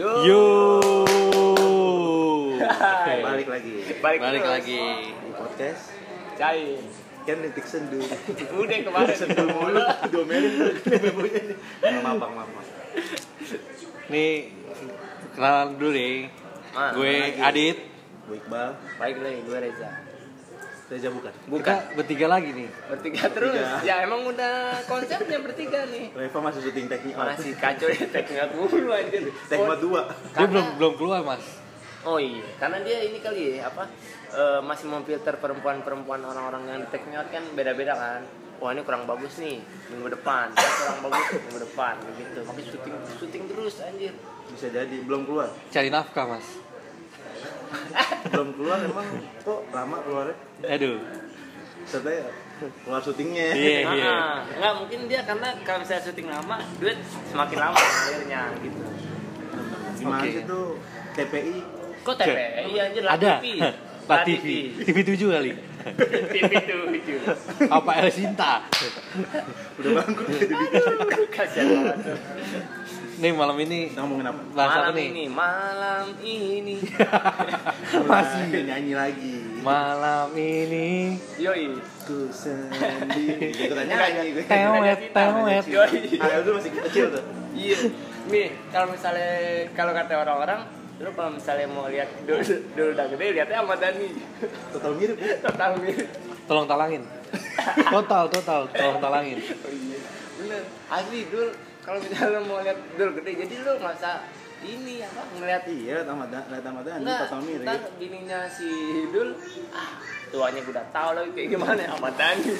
[0.00, 0.10] Yo.
[0.24, 0.42] Yo.
[3.20, 4.54] Balik lagi Balik, Balik terus.
[4.56, 4.80] lagi.
[5.04, 5.82] di podcast
[6.34, 6.80] Cai.
[7.20, 8.00] kan detik sendu.
[8.56, 9.12] Udah kemarin.
[9.12, 9.76] sendu mulu
[10.08, 11.56] domelin memonya nih.
[12.00, 12.48] Maaf bang, maaf.
[12.48, 12.66] maaf.
[14.08, 14.48] Nih
[15.36, 16.32] kenalan dulu nih.
[16.72, 17.36] Ah, Gue.
[17.36, 17.76] Adit.
[18.24, 19.99] Bu Iqbal, Baik lagi, gue Reza.
[20.90, 21.30] Reza bukan.
[21.46, 21.62] Bukan.
[21.62, 22.68] Kita bertiga lagi nih.
[22.90, 23.54] Bertiga terus.
[23.54, 23.86] Bertiga.
[23.86, 26.10] Ya emang udah konsepnya bertiga nih.
[26.10, 27.14] Reva masih syuting teknik.
[27.14, 29.30] Masih kacau ya teknik mulu anjir.
[29.46, 30.10] Teknik dua.
[30.10, 31.46] Dia Karena- belum belum keluar mas.
[32.00, 33.84] Oh iya, karena dia ini kali ya apa
[34.32, 38.24] eh, masih memfilter perempuan-perempuan orang-orang yang di teknik kan beda-beda kan.
[38.56, 39.56] Wah ini kurang bagus nih
[39.88, 42.38] minggu depan, Ini kurang bagus minggu depan begitu.
[42.44, 44.12] Makanya syuting syuting terus anjir.
[44.48, 45.52] Bisa jadi belum keluar.
[45.68, 46.44] Cari nafkah mas.
[48.30, 49.06] Belum keluar emang
[49.42, 50.36] kok lama keluarnya?
[50.66, 50.98] Aduh.
[51.88, 52.28] Setelah
[52.84, 53.46] keluar syutingnya.
[53.56, 54.12] Iya iya.
[54.12, 56.98] Ah, enggak mungkin dia karena kalau misalnya syuting lama, duit
[57.30, 58.80] semakin lama akhirnya gitu.
[60.00, 60.28] Gimana Oke.
[60.32, 60.66] sih tuh
[61.12, 61.56] TPI
[62.00, 63.32] Kok TPI iya anjir lah Ada.
[63.44, 63.60] TV.
[64.10, 64.46] La TV.
[64.82, 65.52] TV 7 kali.
[66.34, 67.14] TV tuh lucu.
[67.68, 68.64] Apa El Sinta?
[69.80, 70.54] udah bangkrut jadi
[71.32, 71.98] Kasihan banget.
[73.20, 74.40] Nih malam ini Kita ngomongin apa?
[74.50, 75.06] bahas apa Malam nih?
[75.06, 76.76] ini, malam ini.
[78.10, 79.34] Masih nyanyi lagi.
[79.60, 81.76] Malam ini Yoi.
[82.02, 83.52] Ku sendiri.
[83.60, 84.44] Ikutan Enggak, nyanyi gue.
[84.48, 85.64] Tewet, tewet.
[85.68, 85.98] Yoi.
[86.16, 87.24] Ayah tuh masih kecil tuh.
[87.52, 87.78] Iya.
[88.26, 89.30] Nih, kalau misalnya
[89.70, 90.60] kalau kata orang-orang,
[90.96, 92.40] lu kalau misalnya mau lihat dulu
[92.72, 94.08] dulu udah gede lihatnya sama Dani.
[94.72, 95.34] Total mirip ya.
[95.44, 96.08] Total mirip.
[96.48, 97.02] Tolong talangin.
[97.94, 99.38] Total total tolong talangin.
[99.38, 99.98] Oh iya.
[100.34, 100.62] Bener.
[100.88, 104.16] Asli dul kalau misalnya lu mau lihat dul gede jadi lu nggak usah
[104.60, 107.64] ini apa ngeliat Iya, tamat lihat tamat Dani Enggak, total mirip.
[107.64, 108.68] ntar bininya si
[109.08, 109.32] Dul
[109.72, 109.90] ah
[110.28, 112.50] tuanya gue udah tahu lagi kayak gimana ya sama Dani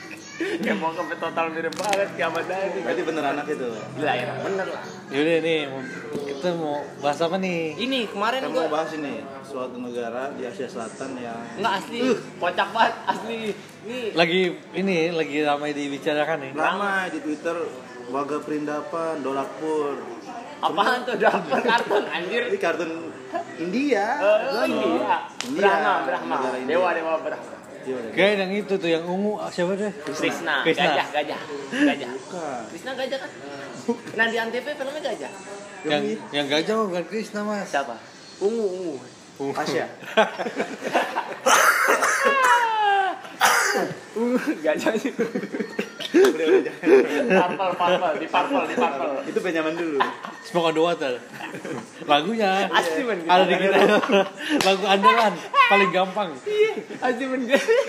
[0.64, 3.68] kayak mau ke total mirip banget kayak sama Dani Berarti bener anak itu.
[3.68, 5.60] gila ya bener lah Yaudah nih
[6.32, 7.60] kita mau bahas apa nih?
[7.78, 9.14] ini kemarin Kita gue mau bahas ini
[9.44, 11.98] suatu negara di Asia Selatan yang nggak asli
[12.40, 13.36] kocak banget asli
[13.84, 14.40] ini Lagi
[14.72, 16.52] ini lagi ramai dibicarakan nih.
[16.56, 17.56] lama di Twitter
[18.12, 19.98] Waga Perindapan, Dolakpur.
[20.62, 23.10] apaan tuh dapur kartun anjir Ini kartun
[23.58, 24.06] India.
[24.22, 25.58] oh iya India.
[25.58, 26.70] Brahma Brahma India.
[26.70, 27.54] dewa dewa Brahma.
[28.14, 29.90] Kayak yang itu tuh yang ungu ah, siapa deh?
[30.06, 30.86] Krishna, Krishna.
[30.86, 31.40] gajah gajah
[31.82, 32.62] gajah Bukan.
[32.70, 33.30] Krishna gajah kan
[34.14, 35.30] nah di antv filmnya gajah
[35.82, 37.66] Yang yang gajah bukan Krishna mas.
[37.66, 37.98] siapa
[38.38, 38.94] ungu ungu
[39.40, 39.52] Ungu.
[39.56, 39.88] Asia.
[46.12, 46.94] udah udah jangan.
[47.32, 49.98] parpel parpel di parpel di parpel Itu Benyamin dulu.
[50.44, 51.14] Smoke on the water.
[52.04, 53.78] Lagunya Asli, men, ada di kita.
[54.60, 55.32] Lagu andalan
[55.72, 56.30] paling gampang.
[57.00, 57.42] Asli men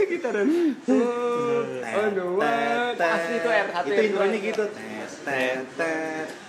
[0.07, 0.47] kita dan
[0.88, 4.63] oh no what asli itu R1 Itu intronya gitu.
[4.71, 6.43] Tet tet tet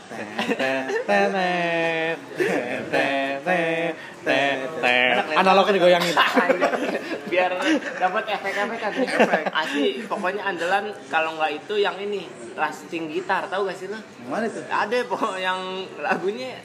[4.24, 5.36] tenet.
[5.36, 6.14] Analognya digoyangin.
[7.34, 7.50] biar
[7.98, 13.66] dapat efek-efek kan efek asli pokoknya andalan kalau nggak itu yang ini rusting gitar tahu
[13.66, 13.98] gak sih lo
[14.30, 14.62] Mana itu?
[14.70, 15.58] ada pokok yang
[15.98, 16.62] lagunya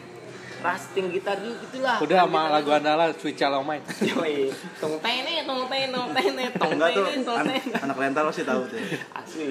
[0.62, 3.84] rusting gitar juga gitulah Udah sama lagu andalan Sweet Child of Mine.
[4.12, 7.58] Yoi, tong tene, tong tene, tong tene, tong tene, tong tene.
[7.80, 8.76] anak rental pasti tahu tuh.
[9.16, 9.46] Asli.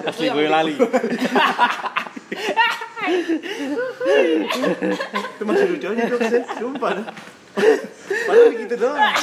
[0.00, 0.74] Udah Asli gue lali.
[5.30, 6.42] Itu masih lucu aja tuh, Sen.
[6.58, 6.92] sumpah.
[8.10, 9.14] Padahal gitu doang.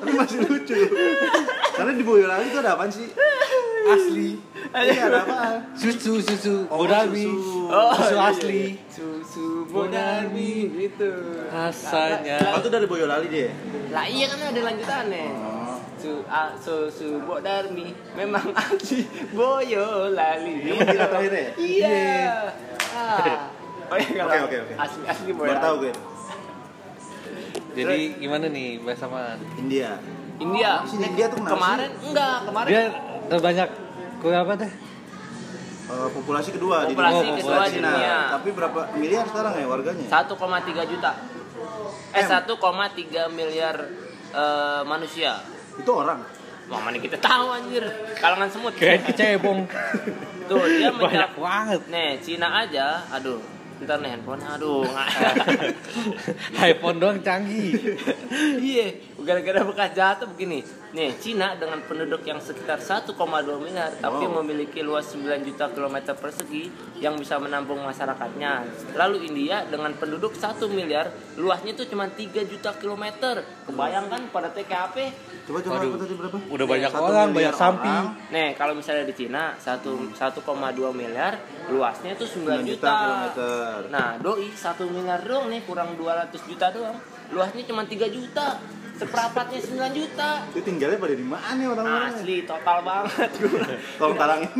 [0.00, 0.76] Tapi masih lucu.
[1.72, 3.08] Karena di Boyolali itu ada apaan sih?
[3.80, 4.36] Asli.
[4.70, 5.56] Iya, ada apaan?
[5.72, 7.24] Susu, susu, Oh, bodami.
[7.24, 7.60] susu.
[7.72, 8.28] Oh, Susu iya.
[8.28, 8.64] asli.
[8.86, 11.10] Susu Bonarmi gitu.
[11.48, 12.58] Rasanya.
[12.58, 13.48] Itu dari Boyolali dia.
[13.90, 15.26] Lah iya kan ada lanjutannya.
[15.32, 15.78] Oh.
[16.00, 20.54] Su a, susu Bonarmi memang asli Boyolali.
[20.68, 21.48] Ini terakhir ya?
[21.56, 22.28] Iya.
[22.28, 22.48] Ah.
[22.90, 24.74] Oh iya Oke, oke, oke.
[24.76, 25.92] asli asli Baru tahu gue.
[27.70, 29.34] Jadi gimana nih bahasa mana?
[29.56, 29.98] India.
[30.38, 30.82] India.
[30.84, 32.82] Sini India tuh kenapa kemarin enggak, kemarin Dia
[33.26, 33.68] terbanyak
[34.18, 34.70] kue apa teh?
[35.90, 37.34] Eh, populasi kedua di Populasi dunia.
[37.36, 37.90] kedua di Cina.
[37.90, 38.16] dunia.
[38.30, 40.06] Tapi berapa miliar sekarang ya warganya?
[40.06, 41.12] 1,3 juta.
[42.10, 42.30] Eh M.
[42.30, 43.76] 1,3 miliar
[44.32, 45.42] eh, manusia.
[45.74, 46.22] Itu orang.
[46.70, 47.82] Wah, mana kita tahu anjir.
[48.14, 48.72] Kalangan semut.
[48.78, 49.66] Kayak kecebong.
[50.46, 51.80] Tuh, dia Banyak banget.
[51.90, 53.42] Nih, Cina aja, aduh.
[53.80, 54.84] Ntar nih handphone, aduh.
[56.70, 57.96] iPhone doang canggih.
[58.60, 60.60] iya, gara-gara bekas jatuh begini.
[60.92, 63.16] Nih, Cina dengan penduduk yang sekitar 1,2
[63.56, 64.42] miliar, tapi Wow.
[64.44, 66.68] memiliki luas 9 juta kilometer persegi
[67.00, 68.68] yang bisa menampung masyarakatnya.
[69.00, 71.08] Lalu India dengan penduduk 1 miliar,
[71.40, 73.40] luasnya itu cuma 3 juta kilometer.
[73.64, 75.08] Kebayangkan pada TKP
[75.50, 75.98] Coba coba Waduh.
[75.98, 76.38] tadi berapa?
[76.46, 78.02] Udah banyak Satu orang, banyak samping.
[78.30, 79.82] Nih, kalau misalnya di Cina 1
[80.14, 82.70] 1,2 miliar, luasnya itu 9 9 juta.
[82.70, 83.74] juta kilometer.
[83.90, 86.94] Nah, doi 1 miliar doang nih, kurang 200 juta doang.
[87.34, 88.62] Luasnya cuma 3 juta.
[88.94, 90.30] Seperempatnya 9 juta.
[90.54, 92.12] Itu tinggalnya pada di mana nih orang-orang?
[92.14, 93.30] Asli total banget
[93.98, 94.50] Tolong talangin.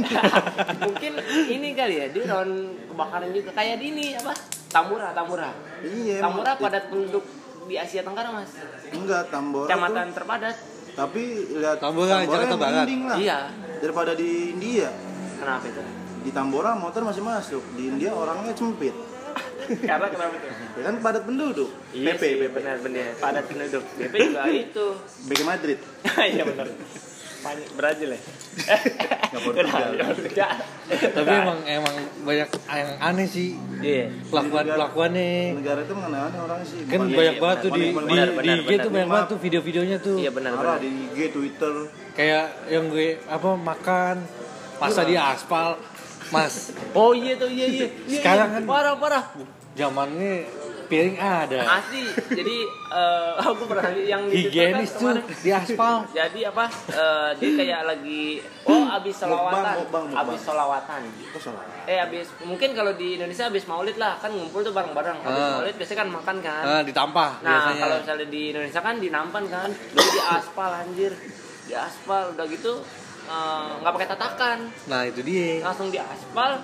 [0.91, 1.13] Mungkin
[1.55, 2.51] ini kali ya, dia rawan
[2.91, 4.35] kebakaran juga kayak di ini apa?
[4.67, 5.55] Tambora, Tambora.
[5.87, 6.19] Iya.
[6.19, 6.63] Tambora emang.
[6.67, 7.23] padat penduduk
[7.69, 8.51] di Asia Tenggara, Mas.
[8.91, 9.71] Enggak, Tambora.
[9.71, 10.57] Kecamatan terpadat.
[10.93, 11.23] Tapi
[11.55, 12.85] lihat Tambora, Jakarta yang Barat.
[12.85, 13.17] mending lah.
[13.17, 13.39] Iya.
[13.79, 14.89] Daripada di India.
[15.37, 15.83] Kenapa itu?
[16.21, 17.63] Di Tambora motor masih masuk.
[17.75, 18.93] Di India orangnya sempit.
[19.89, 20.49] Karena kenapa itu?
[20.51, 21.71] Ya kan padat penduduk.
[21.91, 22.53] Iya PP, sih, PP.
[22.53, 23.07] benar benar.
[23.17, 23.83] Padat penduduk.
[23.95, 24.87] BP juga itu.
[25.27, 25.79] BK Madrid.
[26.35, 26.67] Iya benar.
[27.73, 28.21] Brazil ya.
[29.31, 29.89] Nggak Portugal.
[29.91, 30.51] Udah, udah.
[30.91, 34.13] Tapi emang emang banyak yang aneh sih Iya.
[34.29, 35.57] pelakuan pelakuannya.
[35.57, 36.85] Negara itu mengenai orang sih.
[36.85, 40.17] Kan banyak iya, banget tuh di, di, di IG tuh banyak banget tuh video-videonya tuh.
[40.21, 40.77] Iya benar benar.
[40.79, 41.75] di IG, Twitter.
[42.13, 44.17] Kayak yang gue apa makan
[44.77, 45.81] masa di aspal.
[46.31, 47.87] Mas, Oh iya tuh iya iya.
[48.07, 48.57] Iya, Sekarang iya.
[48.61, 49.25] kan- parah parah.
[49.71, 50.47] zamannya
[50.91, 51.61] piring ada.
[51.73, 52.05] Asli.
[52.29, 52.57] Jadi
[52.91, 55.95] eh aku pernah yang di Twitter Higienis kan tuh di aspal.
[56.19, 56.65] Jadi apa?
[56.91, 58.23] eh, dia kayak lagi
[58.67, 60.05] oh abis solawatan, mukbang, mukbang.
[60.19, 61.01] abis solawatan.
[61.33, 61.65] Salah?
[61.87, 65.23] Eh abis mungkin kalau di Indonesia abis maulid lah kan ngumpul tuh bareng-bareng.
[65.23, 65.51] Abis Ah.
[65.57, 66.63] maulid biasanya kan makan kan.
[66.63, 67.81] Nah, ditampah Nah, biasanya.
[67.81, 71.13] kalau misalnya di Indonesia kan di Nampan kan, dulu di aspal anjir.
[71.65, 72.73] Di aspal udah gitu
[73.23, 75.63] eh, nggak pakai tatakan, Nah, itu dia.
[75.63, 76.59] langsung di aspal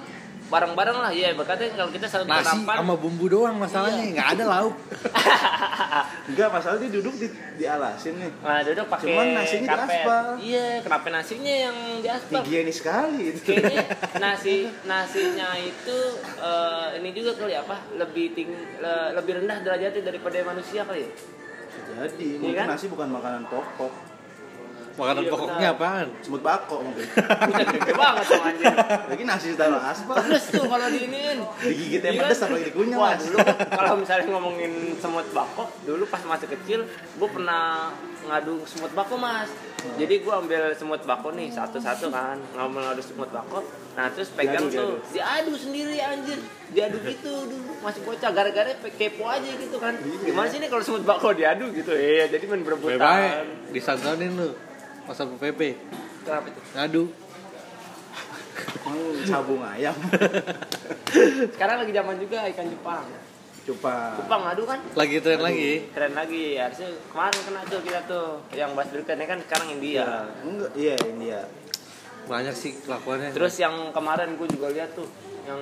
[0.47, 1.11] bareng-bareng lah.
[1.11, 2.77] Iya, berkatnya kalau kita satu Nasi Nampan.
[2.79, 4.13] sama bumbu doang masalahnya, Iya.
[4.15, 4.75] nggak ada lauk.
[6.29, 8.31] Enggak, masalah dia duduk di, di alasin nih.
[8.39, 9.95] Nah, duduk pakai Cuman nasinya di karpet.
[9.97, 10.27] aspal.
[10.39, 12.41] Iya, kenapa nasinya yang di aspal?
[12.41, 13.41] Higienis sekali itu.
[13.45, 13.85] Kayaknya
[14.25, 14.55] nasi
[14.85, 15.99] nasinya itu
[16.37, 17.77] eh, ini juga kali apa?
[17.95, 21.11] Lebih ting le- lebih rendah derajatnya daripada manusia kali ya.
[21.87, 22.67] Jadi, Iya mungkin kan?
[22.69, 23.93] nasi bukan makanan pokok.
[24.97, 25.77] Makanan Iya, pokoknya benar.
[25.77, 26.07] apaan?
[26.19, 27.05] Semut bako mungkin.
[27.49, 28.75] Buset gede banget dong anjir.
[29.07, 30.15] Lagi nasi taruh aspal.
[30.19, 31.39] Pedes tuh kalau diinin.
[31.59, 32.23] Digigit Iya yang kan?
[32.25, 33.21] pedes apalagi dikunyah, Wah, Mas.
[33.23, 33.37] dulu
[33.71, 37.93] kalau misalnya ngomongin semut bako, dulu pas masih kecil, gue pernah
[38.25, 39.53] ngadu semut bako mas.
[39.95, 43.63] Jadi gue ambil semut bako nih satu-satu kan, ngambil ngadu semut bako.
[43.93, 49.25] Nah terus pegang Diadu, tuh, diadu sendiri anjir, diadu gitu dulu masih bocah, gara-gara kepo
[49.25, 49.93] aja gitu kan.
[50.19, 51.93] Gimana sih nih kalau semut bako diadu gitu?
[51.93, 53.45] Iya, jadi main berebutan.
[53.71, 54.51] disantonin lu.
[55.07, 55.61] Masa PP.
[56.23, 56.61] Kenapa itu?
[56.75, 57.05] Ngadu.
[58.83, 59.95] Mau sabung ayam.
[61.55, 63.05] Sekarang lagi zaman juga ikan Jepang.
[63.67, 64.15] Coba.
[64.17, 64.79] Jepang ngadu kan?
[64.95, 65.91] Lagi tren lagi.
[65.91, 70.07] keren lagi harusnya kemarin kena tuh kita tuh yang bahas berikutnya kan sekarang India
[70.41, 71.41] Enggak, iya India.
[72.27, 73.31] Banyak sih kelakuannya.
[73.33, 75.11] terus yang kemarin gue juga lihat tuh
[75.45, 75.59] yang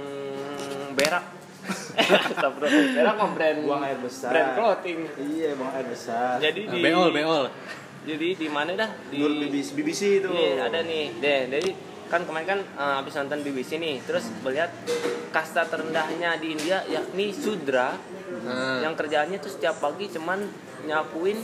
[0.93, 1.25] berak
[1.97, 2.93] Astagfirullah.
[2.93, 4.29] berak mah brand Buang air besar.
[4.29, 6.33] brand clothing Iya, bang air besar.
[6.39, 7.45] jadi Nah, di beol, beol.
[8.05, 10.29] Jadi di mana dah di Nur BBC, BBC itu.
[10.29, 11.71] Iya, ada nih deh jadi
[12.05, 14.69] kan kemarin kan eh, habis nonton BBC nih terus melihat
[15.31, 17.97] kasta terendahnya di India yakni sudra
[18.37, 20.37] Nah, yang kerjaannya tuh setiap pagi cuman
[20.85, 21.39] nyapuin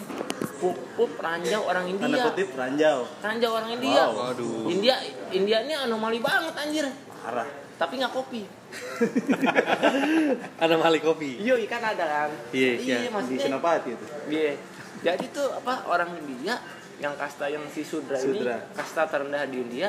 [0.59, 2.99] pup-pup ranjau orang Tanda India kutip ranjau.
[3.17, 4.29] ranjau orang India Wow.
[4.29, 4.69] Waduh.
[4.69, 4.95] India
[5.31, 6.85] India ini anomali banget anjir
[7.17, 7.49] Parah.
[7.75, 8.45] tapi nggak kopi
[10.63, 11.41] ada mali kopi.
[11.41, 12.97] iya ikan ada kan Iya, iya iya.
[13.01, 14.05] Di maksudnya Senopati itu.
[14.29, 14.53] iya
[15.01, 16.61] jadi tuh apa orang India
[16.97, 18.61] yang kasta yang si sudra, ini Sudra.
[18.71, 19.89] kasta terendah di India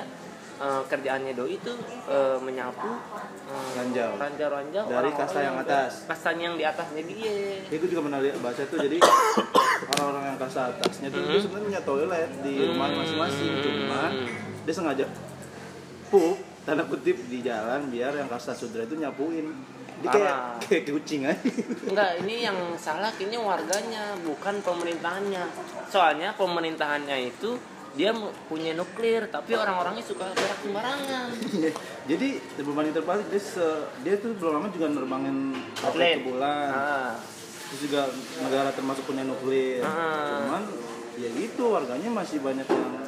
[0.57, 1.73] eh, kerjaannya doi itu
[2.07, 4.15] eh, menyapu eh, Ranjau.
[4.15, 5.91] ranjau-ranjau Dari orang-orang kasta yang atas.
[6.05, 7.31] kastanya yang di atasnya dia
[7.67, 8.97] Ya, gue juga pernah lihat baca tuh jadi
[9.91, 14.11] orang-orang yang kasta atasnya tuh dia sebenarnya punya toilet di rumah masing-masing cuman
[14.63, 15.05] dia sengaja
[16.07, 19.51] pup tanda kutip di jalan biar yang kasta sudra itu nyapuin
[20.01, 21.49] dia kayak kayak kucing aja
[21.83, 25.43] Enggak, ini yang salah kayaknya warganya, bukan pemerintahannya.
[25.87, 27.55] Soalnya pemerintahannya itu
[27.91, 28.15] dia
[28.45, 31.27] punya nuklir, tapi orang-orangnya suka berak sembarangan.
[31.51, 31.71] Iya.
[32.07, 32.27] jadi
[32.57, 36.17] berbanding terbalik dia se- dia tuh belum lama juga nerbangin Atlet.
[36.17, 37.11] ke bulan Ah,
[37.67, 38.07] terus juga
[38.39, 40.39] negara termasuk punya nuklir Ah.
[40.39, 40.63] cuman
[41.13, 43.00] ya gitu warganya masih banyak yang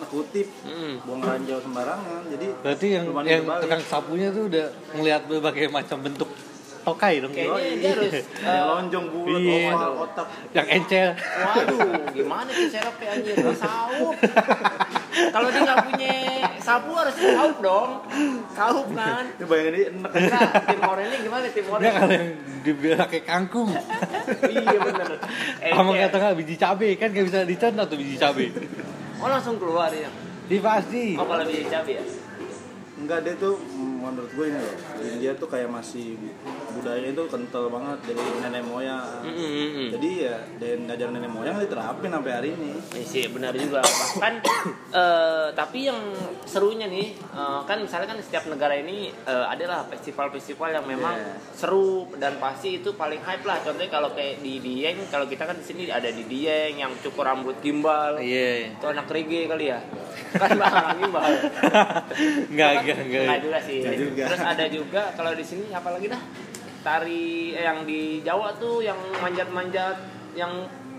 [0.00, 1.04] tanda kutip mm.
[1.04, 3.62] buang ranjau sembarangan jadi Berarti yang yang terbalik.
[3.68, 4.66] tukang sapunya tuh udah
[4.96, 6.30] ngelihat berbagai macam bentuk
[6.80, 7.28] tokai dong.
[7.36, 7.76] Kayaknya Yoi.
[7.76, 9.68] dia harus eh, lonjong bulat iya.
[9.68, 10.26] oval otak
[10.56, 11.08] Yang encel.
[11.20, 11.78] Waduh,
[12.16, 13.34] gimana sih serapnya anjir?
[13.52, 14.16] Saup.
[15.10, 16.14] Kalau dia nggak punya
[16.56, 17.90] sapu harus saup dong.
[18.56, 19.28] Saup kan.
[19.28, 22.30] ini bayangin ini enak Enggak, timor ini gimana timor Dia kalau yang
[22.64, 23.70] dibilang kayak kangkung.
[24.48, 25.08] iya bener.
[25.60, 28.48] Eh, Sama kata nggak biji cabe kan nggak bisa dicontoh tuh biji cabe.
[29.20, 30.08] Oh langsung keluar ya.
[30.48, 31.14] Di pasti.
[31.14, 32.04] Oh kalau biji cabai ya.
[33.00, 36.20] enggak dia tuh menurut gue ini loh India tuh kayak masih
[36.72, 39.88] budaya itu kental banget dari nenek moyang Mm, mm, mm.
[39.92, 44.40] jadi ya dan ngajaran nenek moyang diterapin sampai hari ini Iya sih benar juga bahkan
[45.00, 46.00] eh, tapi yang
[46.44, 51.36] serunya nih eh, kan misalnya kan setiap negara ini eh, adalah festival-festival yang memang Yeah.
[51.52, 55.52] seru dan pasti itu paling hype lah contohnya kalau kayak di Dieng kalau kita kan
[55.54, 58.72] di sini ada di Dieng yang cukur rambut gimbal Iya.
[58.72, 59.82] itu anak reggae kali ya
[60.32, 61.24] kan bang gimbal
[62.50, 63.22] Enggak, enggak, enggak.
[63.22, 64.22] Enggak juga sih juga.
[64.24, 66.22] terus ada juga kalau di sini apa lagi dah
[66.80, 69.96] tari eh, yang di Jawa tuh yang manjat-manjat
[70.32, 70.52] yang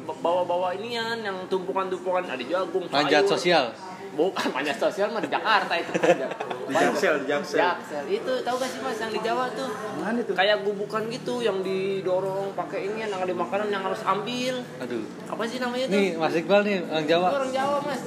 [0.03, 3.31] bawa-bawa inian yang tumpukan-tumpukan ada jagung Manjat sayur.
[3.31, 3.65] sosial.
[4.11, 6.31] bukan manjat sosial mah di Jakarta itu manjat.
[6.67, 10.19] di Jaksel di Jaksel Jaksel itu tahu gak sih mas yang di Jawa tuh mana
[10.19, 15.03] itu kayak gubukan gitu yang didorong pakai ini yang ada makanan yang harus ambil Aduh.
[15.25, 17.27] apa sih namanya tuh Nih Mas Iqbal nih orang Itu Jawa.
[17.31, 18.01] orang Jawa mas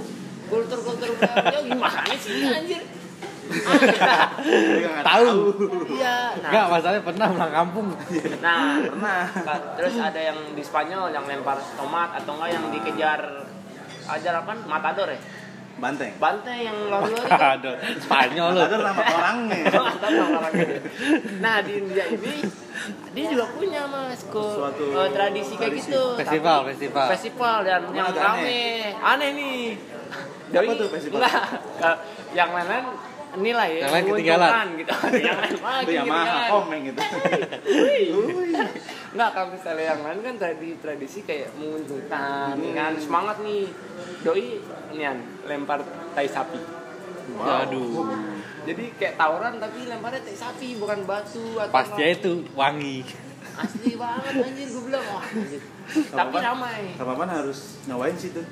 [0.44, 3.03] kultur kultur Jawa gimana sih anjir Ah,
[5.04, 5.32] Tahu.
[5.90, 7.86] iya nah Enggak, masalahnya pernah pulang kampung.
[8.40, 9.20] Nah, pernah
[9.74, 13.20] terus ada yang di Spanyol yang lempar tomat atau enggak yang dikejar
[14.06, 14.52] ajar apa?
[14.64, 15.20] Matador ya?
[15.74, 17.34] banteng Banteng yang lalu-lalu itu.
[17.34, 18.60] Aduh, Spanyol lu.
[18.62, 20.78] ada nama orangnya.
[21.42, 22.34] Nah, di India ini
[23.10, 25.90] dia juga punya Mas kok Suatu eh, tradisi kayak tradisi.
[25.90, 26.14] gitu.
[26.14, 27.06] Festival, Tapi- festival.
[27.10, 28.62] Festival dan yang rame.
[28.96, 29.58] Aneh nih.
[30.54, 31.18] Apa tuh festival?
[31.18, 31.42] Enggak.
[31.82, 31.96] Eh,
[32.32, 32.86] yang lain-lain
[33.34, 33.78] inilah ya.
[33.80, 34.66] Yang lain ketinggalan.
[34.76, 34.92] gitu.
[35.18, 36.50] yang lain lagi Yamaha ketinggalan.
[36.50, 37.00] komeng gitu
[39.14, 42.74] Enggak, kalau misalnya yang lain kan tadi tradisi kayak menguntungkan, Hmm.
[42.74, 43.70] kan semangat nih.
[44.20, 44.58] Doi
[44.90, 46.58] nian lempar tai sapi.
[47.36, 48.10] Aduh.
[48.64, 52.10] Jadi kayak tawuran tapi lemparnya tai sapi bukan batu atau Pasti apa.
[52.12, 53.04] itu wangi.
[53.54, 55.62] Asli banget anjir gue bilang wah anjir.
[56.10, 56.82] Tapi ramai.
[56.96, 58.42] kapan harus nyobain sih tuh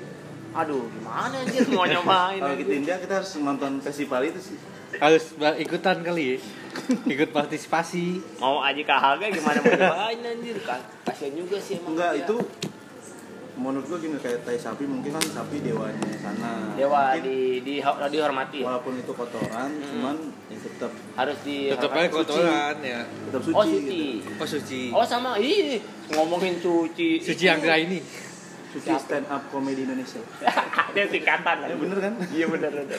[0.53, 2.37] Aduh, gimana anjir mau nyobain.
[2.37, 4.57] kalau kita India kita harus nonton festival itu sih
[4.95, 5.23] Harus
[5.55, 6.37] ikutan kali ya.
[7.05, 8.21] Ikut partisipasi.
[8.37, 10.81] Mau aja KHG gimana mau nyobain anjir kan.
[11.03, 11.93] Kasian juga sih emang.
[11.93, 12.23] enggak dia.
[12.23, 12.37] itu
[13.53, 17.73] menurut gua gini kayak tai sapi mungkin kan sapi dewanya sana dewa Mungkin di di
[17.85, 18.65] dihormati.
[18.65, 20.17] walaupun itu kotoran cuman
[20.49, 23.05] ya tetap Harus di Tetap aja kotoran ya.
[23.05, 23.77] tetap suci, Oh, gitu.
[23.77, 24.01] suci.
[24.33, 24.81] Oh suci.
[24.89, 25.77] Oh sama, ih
[26.09, 27.21] ngomongin cuci.
[27.21, 28.01] Suci Anggra ini.
[28.73, 30.17] Suci stand up komedi Indonesia
[30.93, 31.55] Dia singkatan.
[31.63, 32.97] ya bener kan Iya bener bener.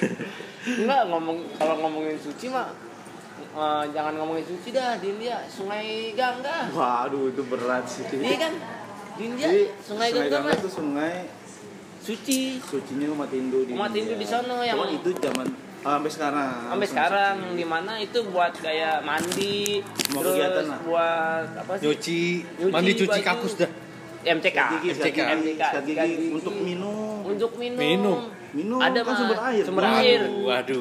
[0.65, 2.71] Enggak ngomong kalau ngomongin suci mah
[3.53, 6.71] eh, jangan ngomongin suci dah di India Sungai Gangga.
[6.71, 8.53] waduh itu berat sih Iya kan?
[9.15, 11.15] Di India Jadi Sungai sungai Gangga Gangga mas itu sungai
[12.01, 15.47] suci sucinya umat Hindu di Umat Hindu di sono yang- Cuman itu zaman
[15.81, 20.65] ah, sampai sekarang sampai sekarang yang di mana itu buat kayak mandi Semua terus kegiatan
[20.67, 20.79] lah.
[20.83, 22.23] buat apa sih Nyuci,
[22.59, 23.25] Nyuci mandi cuci baju.
[23.25, 23.71] kakus dah.
[24.27, 25.07] MCK gigi, MCK.
[25.07, 26.27] gigi, MCK, sikat gigi sikat gigi.
[26.33, 28.21] untuk minum untuk minum Minum.
[28.51, 29.99] minum ada kan sumber air sumber Waduh.
[29.99, 30.81] air Waduh.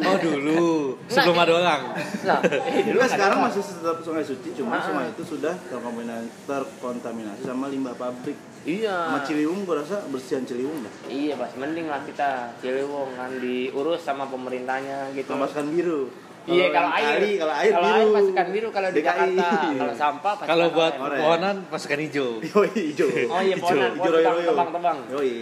[0.00, 0.64] Oh dulu.
[1.06, 1.80] Sebelum Nah, ada orang.
[2.22, 2.38] nah
[2.70, 4.82] eh, dulu sekarang masih tetap sungai suci, cuma Ah.
[4.82, 8.38] sungai itu sudah terkontaminasi, terkontaminasi sama limbah pabrik.
[8.62, 10.92] iya Sama Ciliwung gua rasa bersihan Ciliwung dah.
[11.06, 15.28] Iya mas, mending lah kita Ciliwung kan diurus sama pemerintahnya gitu.
[15.28, 16.08] Pemasukan biru.
[16.50, 17.96] Iya kalau air, kali, kalau air kalau biru.
[17.96, 19.06] air pasukan biru kalau di DKI.
[19.06, 22.28] Jakarta, kalau sampah pasukan Kalau buat pohonan pasukan hijau.
[22.50, 23.08] Yoi, hijau.
[23.26, 24.48] Oh iya pohonan, Hijau royo tebang, royo.
[24.48, 24.98] tebang, tebang.
[25.10, 25.32] Yoi.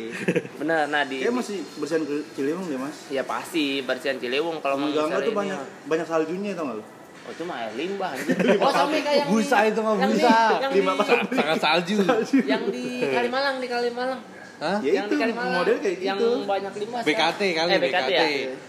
[0.55, 2.97] Bener, nah di, Kayak masih bersihan Ciliwung deh, Mas.
[3.09, 5.69] ya pasti bersihan Ciliwung kalau mau misalnya tuh banyak mah.
[5.87, 6.85] banyak saljunya tau gak lu?
[7.21, 8.37] Oh itu mah air limbah anjir.
[8.59, 11.17] Oh sampai kayak yang Busa itu mah yang di- busa.
[11.31, 11.97] Sangat salju.
[12.43, 14.21] yang di Kalimalang di Kalimalang.
[14.59, 14.79] Hah?
[14.81, 16.31] Ya yang itu, di model kayak yang gitu.
[16.43, 18.25] banyak limbah BKT kali, eh, BKT, ya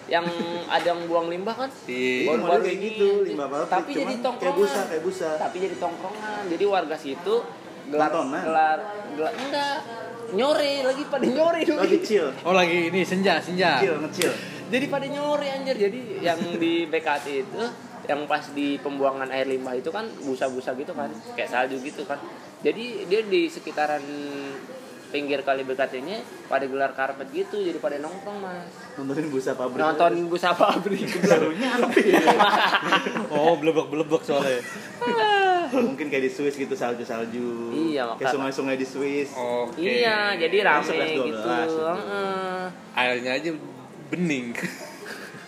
[0.08, 0.26] yang
[0.68, 2.30] ada yang buang limbah kan Iya.
[2.30, 3.70] Model Baru-baru kayak gitu, limbah pabrik.
[3.70, 4.40] tapi jadi tongkrongan.
[4.40, 5.30] Kayak busa, kayak busa.
[5.36, 7.36] tapi jadi tongkrongan jadi warga situ
[7.90, 8.42] gelar Tontonan?
[8.44, 8.78] gelar
[9.12, 9.76] gelar enggak
[10.30, 13.82] nyore lagi pada nyore dulu Lagi chill, Oh lagi ini senja, senja.
[13.82, 14.30] chill, ngecil.
[14.70, 17.62] jadi pada nyore anjir jadi yang di BKT itu
[18.06, 22.22] yang pas di pembuangan air limbah itu kan busa-busa gitu kan kayak salju gitu kan
[22.60, 24.02] jadi dia di sekitaran
[25.10, 29.80] pinggir kali BKT-nya pada gelar karpet gitu jadi pada nongkrong mas Nontonin busa pabrik.
[29.80, 32.22] nonton busa pabrik Serunya apa ya?
[33.32, 34.62] Oh, belebek-belebek soalnya.
[35.90, 37.70] Mungkin kayak di Swiss gitu salju-salju.
[37.72, 39.30] Iya, Kayak maka- sungai-sungai di Swiss.
[39.32, 39.80] Oke.
[39.80, 41.80] iya jadi rame 11, 12 gitu itu.
[41.80, 42.62] Heeh.
[42.94, 43.50] Airnya aja
[44.10, 44.48] bening.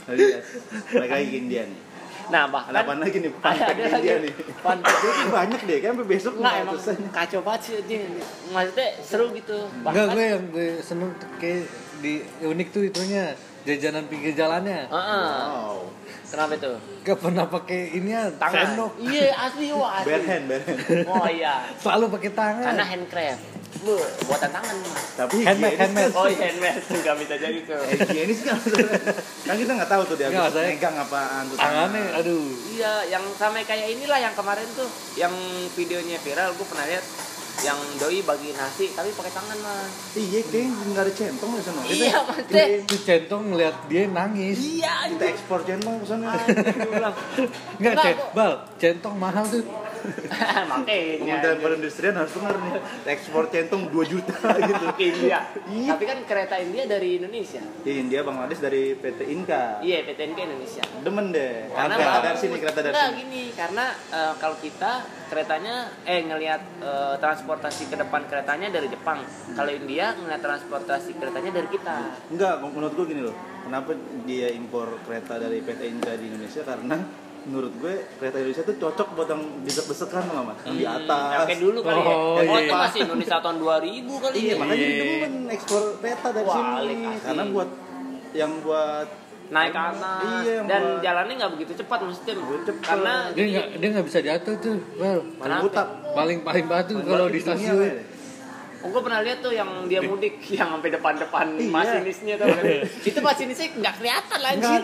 [0.04, 0.46] Alias
[0.90, 1.70] mereka lagi Indian.
[2.32, 3.32] Nah Ada bahkan apa lagi nih?
[3.36, 4.34] ada, Pantek ada lagi India nih.
[4.64, 5.30] fun fact.
[5.30, 6.78] Banyak deh, kan sampai besok Nggak emang
[7.12, 8.22] kacau banget sih ini.
[8.56, 9.58] Maksudnya seru gitu.
[9.84, 11.68] Enggak, gue yang gue seneng kayak
[12.02, 13.36] di unik tuh itunya
[13.68, 14.90] jajanan pinggir jalannya.
[14.90, 15.26] Heeh.
[15.30, 15.86] Wow.
[16.32, 16.72] Kenapa itu?
[17.04, 18.64] Gak pernah pakai ini ya, Tangan.
[18.74, 18.92] sendok.
[19.04, 20.08] Iya asli wah asli.
[20.10, 20.80] Bare hand, bare hand.
[21.12, 21.56] Oh iya.
[21.76, 22.66] Selalu pakai tangan.
[22.72, 23.61] Karena handcraft.
[23.82, 24.76] Bu, buatan tangan.
[24.78, 26.14] Mas Tapi Handmade, higienis handmade.
[26.14, 26.82] oh iya handmade.
[27.02, 27.80] Nggak bisa jadi tuh.
[27.80, 28.58] Kan- higienis kan?
[29.48, 32.46] Kan kita nggak tahu tuh dia Nggak, habis saya- megang apaan tuh tangannya aduh.
[32.70, 34.90] Iya yang sama kayak inilah yang kemarin tuh.
[35.16, 35.34] Yang
[35.74, 37.06] videonya viral gue pernah lihat.
[37.62, 39.92] Yang doi bagi nasi tapi pakai tangan mas.
[40.14, 41.82] Iya kayaknya nggak ada centong di sana.
[41.84, 42.66] Iya, maksudnya.
[42.80, 44.58] itu centong ngeliat dia nangis.
[44.58, 46.32] Iya kita ekspor centong ke sana.
[46.42, 48.30] Cent kok.
[48.32, 49.62] bal, centong mahal tuh.
[50.72, 51.18] makanya.
[51.20, 52.74] Kementerian Perindustrian harus benar nih.
[53.08, 54.36] Ekspor centong 2 juta
[54.70, 54.86] gitu.
[54.92, 55.90] Ke India Iya.
[55.92, 57.62] tapi kan kereta India dari Indonesia.
[57.82, 59.80] Di India Bangladesh dari PT Inka.
[59.80, 60.84] Iya PTNK Indonesia.
[61.00, 61.70] Demen deh.
[61.70, 63.16] Karena kereta dari sini kereta dari sini.
[63.18, 64.92] gini karena eh, kalau kita
[65.28, 69.24] keretanya eh ngelihat eh, transportasi ke depan keretanya dari Jepang.
[69.52, 71.96] Kalau India ngelihat transportasi keretanya dari kita.
[72.28, 73.36] Enggak menurut gue gini loh.
[73.62, 73.94] Kenapa
[74.26, 76.62] dia impor kereta dari PT Inka di Indonesia?
[76.62, 76.98] Karena
[77.42, 81.26] menurut gue kereta Indonesia tuh cocok buat yang desek-desekan loh mas yang di Hmm, atas
[81.28, 82.60] yang kayak dulu kali ya Oh, iya.
[82.62, 83.82] itu masih Indonesia tahun 2000
[84.16, 84.90] kali Iya, ya makanya Iya.
[84.92, 86.96] dia demen ekspor kereta dari Wah, sini.
[87.20, 87.70] Karena buat
[88.32, 89.08] yang buat
[89.50, 92.86] naik ke atas Iya, dan buat- jalannya nggak begitu cepat maksudnya Begitu cepat.
[92.86, 95.20] karena Dia nggak dia nggak bisa jatuh tuh, bal.
[95.20, 95.64] paling Kenapa?
[95.66, 95.88] butak.
[96.12, 97.90] Paling paling batu Paling kalau di stasiun.
[98.82, 101.70] Oh, gue pernah lihat tuh yang dia mudik yang sampai depan-depan Iya.
[101.70, 102.64] masinisnya tuh kan.
[103.02, 104.82] itu masinisnya nggak kelihatan Enggak, anjir.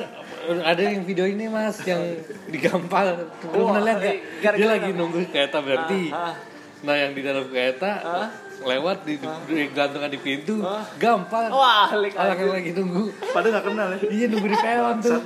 [0.58, 2.00] Ada yang video ini mas yang
[2.48, 3.28] digampal.
[3.46, 6.04] Lu Wah, pernah lihat eh, gara-gara Dia lagi nunggu kereta berhenti.
[6.10, 6.34] Ah, ah.
[6.80, 8.28] Nah yang di dalam kereta Ah.
[8.58, 10.82] lewat di, digantungan di pintu, Ah.
[10.98, 11.48] gampang.
[11.48, 13.04] Wah, alik Orang yang lagi nunggu.
[13.30, 13.98] Padahal nggak kenal ya.
[14.08, 15.20] Iya nunggu di peron tuh.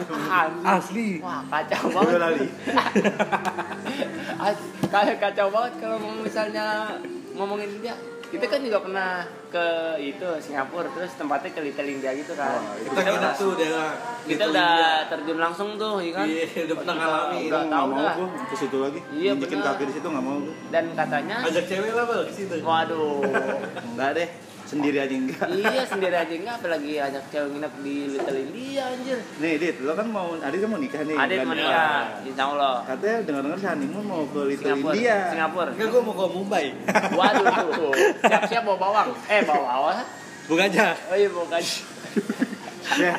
[0.61, 1.09] Asli.
[1.19, 2.17] Wah, kacau banget.
[2.17, 2.47] lali.
[4.41, 4.53] Ah,
[4.89, 6.97] Kayak kacau banget kalau mau misalnya
[7.31, 7.95] ngomongin India.
[8.31, 9.11] Kita kan juga pernah
[9.51, 9.65] ke
[9.99, 12.63] itu Singapura terus tempatnya ke Little India gitu kan.
[12.63, 13.91] Wah, itu Kita nginep tuh daerah.
[14.23, 14.71] kita udah
[15.11, 16.25] terjun langsung tuh, ya kan?
[16.25, 17.41] Iya, udah pernah Kita ngalamin.
[17.43, 18.99] Udah Nggak tahu mau gue ke situ lagi.
[19.11, 19.63] Iya, benar.
[19.67, 20.55] kaki di situ nggak mau gue.
[20.71, 22.55] Dan katanya, Ajak cewek lah bal ke situ.
[22.63, 23.19] waduh,
[23.91, 24.29] Enggak deh.
[24.71, 25.47] Sendiri aja enggak.
[25.51, 29.19] iya sendiri aja enggak, apalagi ajak cewek nginep di Little India anjir.
[29.43, 31.11] Nih, Dit, lo kan mau Adit kan mau nikah nih.
[31.11, 31.57] Bulan teman depan.
[31.59, 32.75] nikah, insya Allah.
[32.87, 35.15] Katanya dengar-dengar si honeymoon mau ke Little Singapura, India.
[35.27, 35.69] Singapura.
[35.75, 36.65] Enggak, gue mau ke Mumbai.
[37.19, 37.91] Waduh, tuh.
[38.23, 39.09] siap-siap bawa bawang.
[39.27, 39.97] Eh, bawa bawang.
[40.47, 40.87] Bukan aja.
[41.11, 41.61] Oh iya, bukan.
[42.97, 43.13] Ya.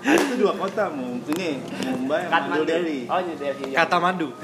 [0.00, 3.00] Ada tuh dua kota, mau ini Mumbai sama New Delhi.
[3.10, 3.74] Oh, New Delhi.
[3.74, 3.76] iya.
[3.84, 4.28] Kata Mandu.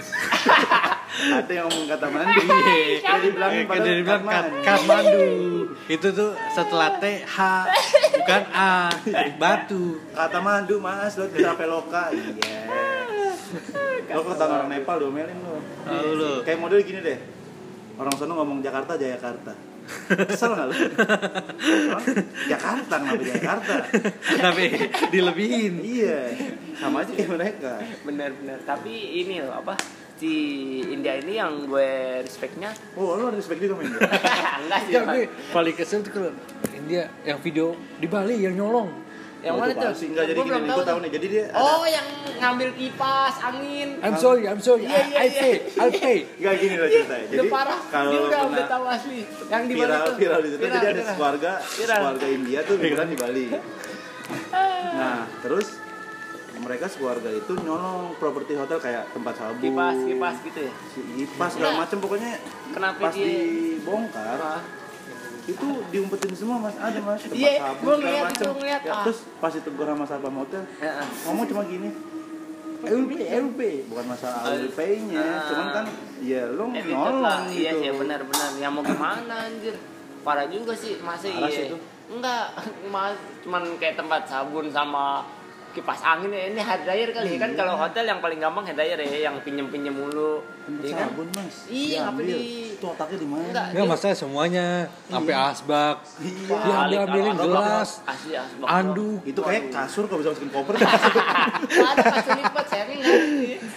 [1.14, 2.42] Ada yang ngomong kata mandi.
[2.42, 2.98] Iya.
[2.98, 4.66] Kayak dibilangin Kayak padahal dia bilang kat, Katmandu.
[4.66, 5.26] Katmandu.
[5.86, 7.36] Itu tuh setelah T H
[8.18, 8.72] bukan A
[9.38, 9.84] batu.
[10.10, 12.10] Kata mandu mas, lo tidak peloka.
[12.10, 12.58] Iya.
[14.10, 15.62] Lo kata orang Nepal domelin lo.
[16.18, 16.30] Lu.
[16.42, 17.18] Kayak model gini deh.
[17.94, 19.54] Orang sono ngomong Jakarta, Jakarta.
[20.08, 20.74] Kesel nggak lo?
[20.74, 22.04] Orang
[22.52, 23.74] Jakarta kenapa Jakarta?
[24.16, 24.64] Tapi
[25.08, 25.74] dilebihin.
[25.80, 26.20] Iya,
[26.76, 27.72] sama aja kayak mereka.
[28.02, 28.58] Bener-bener.
[28.64, 29.76] Tapi ini loh apa?
[30.14, 30.30] Si
[30.88, 34.94] India ini yang gue respectnya Oh, lo ada respect juga main enggak sih.
[34.94, 36.30] Ya gue paling kesel tuh kalau
[36.70, 38.90] India yang video di Bali yang nyolong.
[39.44, 39.92] Yang mana tuh?
[39.92, 41.10] Sih enggak jadi gini, gue tahu nih.
[41.12, 43.88] Jadi dia ada Oh, yang ngambil kipas angin.
[44.00, 44.84] I'm sorry, I'm sorry.
[44.84, 45.40] Iya, iya, I, I iya.
[45.40, 46.18] pay, I pay.
[46.40, 47.26] Enggak gini loh ceritanya.
[47.28, 49.20] Jadi kalau dia udah udah tahu asli.
[49.46, 50.14] Yang di mana viral tuh?
[50.16, 53.46] viral di situ Viral, jadi ada keluarga keluarga India tuh liburan di Bali
[54.94, 55.66] nah terus
[56.56, 60.72] mereka sekeluarga itu nyolong properti hotel kayak tempat sabun Kipas, kipas gitu ya.
[61.18, 61.78] kipas segala Nah.
[61.84, 62.30] macem pokoknya
[62.70, 64.38] Kenapa pas dia dibongkar.
[65.44, 68.80] Itu diumpetin semua mas ada mas tempat Iya, sabun gua segala ngeliat, macem gua ngeliat,
[68.80, 69.02] Ya, ah.
[69.04, 71.06] terus pas itu gue sama satpam hotel Heeh.
[71.24, 71.88] ngomong cuma gini
[72.84, 73.08] will
[73.50, 73.80] pay.
[73.84, 75.44] Bukan masalah will pay-nya, Ah.
[75.46, 75.84] cuman kan
[76.20, 77.38] ya lo Eh, nolong lah.
[77.46, 77.60] gitu.
[77.60, 78.50] Iya sih benar-benar.
[78.54, 79.72] Ya mau gimana anjir?
[80.20, 81.72] Parah juga sih Parah iya.
[82.06, 82.44] Enggak,
[82.92, 85.24] mas cuman kayak tempat sabun sama
[85.74, 87.58] kipas angin ya ini hair dryer kali ya kan Iya.
[87.58, 91.04] kalau hotel yang paling gampang hair dryer ya yang pinjem pinjem mulu Tempat Iya kan?
[91.04, 91.56] sabun mas.
[91.66, 92.24] Iya, apa Diambil.
[92.40, 93.44] di- Itu otaknya di mana?
[93.44, 93.66] Enggak.
[93.68, 94.66] Enggak masalah semuanya
[95.04, 95.96] sampai asbak.
[96.16, 96.56] Iya.
[96.56, 99.20] Dia ambil ambilin gelas, asli asbak anduk.
[99.22, 100.74] Itu kayak kasur kalau bisa masukin koper.
[101.92, 102.80] Ada kasur lipat sih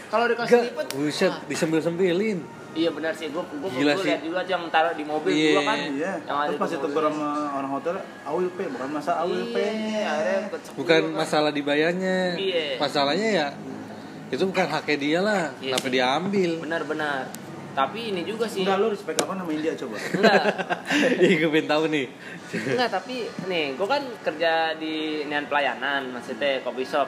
[0.07, 2.37] kalau di kasur lipat buset, wah, disembil-sembilin.
[2.73, 4.09] Iya benar sih gua gua Gila gua sih.
[4.09, 5.51] lihat juga yang taruh di mobil Iya.
[5.51, 6.11] gua kan Iya.
[6.19, 7.03] yang Terus itu mobil.
[7.07, 10.35] sama orang hotel, I will pay, bukan masalah I will Iya,
[10.73, 11.15] Bukan kan.
[11.15, 12.17] masalah dibayarnya.
[12.35, 12.63] Iya.
[12.77, 13.47] Masalahnya ya
[14.27, 15.43] itu bukan haknya dia lah.
[15.55, 15.93] Iya Kenapa sih.
[15.93, 16.51] dia ambil?
[16.59, 17.21] benar-benar
[17.71, 20.01] tapi ini juga sih Enggak lu respect apa nama India coba?
[20.01, 20.43] enggak
[21.23, 22.05] Ih, gue pengen tahu nih.
[22.65, 27.05] enggak tapi nih gue kan kerja di nian pelayanan maksudnya kopi shop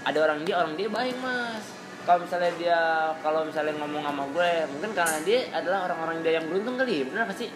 [0.00, 1.60] ada orang dia orang dia baik mas
[2.08, 2.80] kalau misalnya dia
[3.20, 7.28] kalau misalnya ngomong sama gue mungkin karena dia adalah orang-orang dia yang beruntung kali benar
[7.28, 7.52] gak sih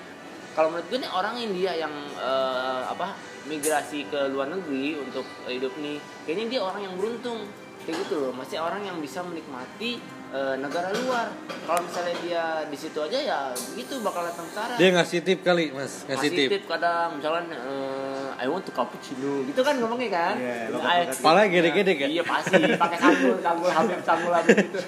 [0.53, 3.17] kalau menurut gue nih orang India yang eh, apa
[3.49, 5.97] migrasi ke luar negeri untuk hidup nih
[6.29, 7.49] kayaknya dia orang yang beruntung
[7.89, 9.97] kayak gitu loh masih orang yang bisa menikmati
[10.37, 11.33] eh, negara luar
[11.65, 13.41] kalau misalnya dia di situ aja ya
[13.73, 16.05] gitu bakal datang tentara Dia ngasih tip kali, Mas.
[16.07, 16.63] Ngasih Kasih tip.
[16.69, 18.12] kadang misalnya eh,
[18.43, 19.47] I want to cappuccino.
[19.47, 20.35] Gitu kan ngomongnya kan?
[20.35, 22.09] Iya, lo I- kasih- Pala gede-gede kan?
[22.09, 22.59] iya pasti.
[22.75, 24.81] Pakai sanggul sanggul habib sanggul habib gitu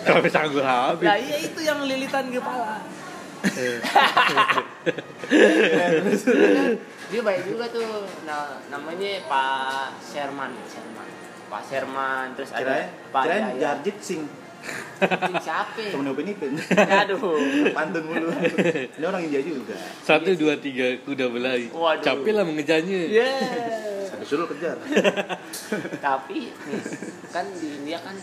[0.00, 1.02] Tapi sanggul habis.
[1.02, 2.86] nah iya itu yang lilitan kepala.
[7.06, 7.86] Dia baik juga tuh.
[8.22, 11.08] Nah namanya Pak Sherman Sherman.
[11.46, 13.24] Pak Sherman terus ada Pak
[13.56, 14.45] Jarjit Sing Ini
[15.42, 15.82] siapa?
[15.92, 16.52] Temen Upin Ipin.
[17.04, 17.38] Aduh.
[17.76, 18.28] Pantun mulu.
[18.96, 19.76] Ini orang India juga.
[20.02, 21.68] Satu, dua, tiga, kuda berlari.
[21.70, 22.04] Waduh.
[22.04, 23.00] Capek lah mengejarnya.
[23.10, 24.76] yeah saya suruh kejar.
[26.06, 26.82] Tapi nih,
[27.28, 28.16] kan di India kan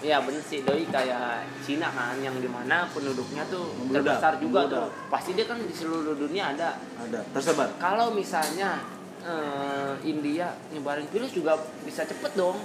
[0.00, 4.60] ya bener sih doi kayak Cina kan yang di mana penduduknya tuh Membludak, terbesar juga
[4.64, 4.86] membludak.
[4.86, 5.10] tuh.
[5.10, 6.78] Pasti dia kan di seluruh dunia ada.
[7.02, 7.74] Ada tersebar.
[7.82, 8.78] Kalau misalnya
[9.26, 12.56] eh, India nyebarin virus juga bisa cepet dong.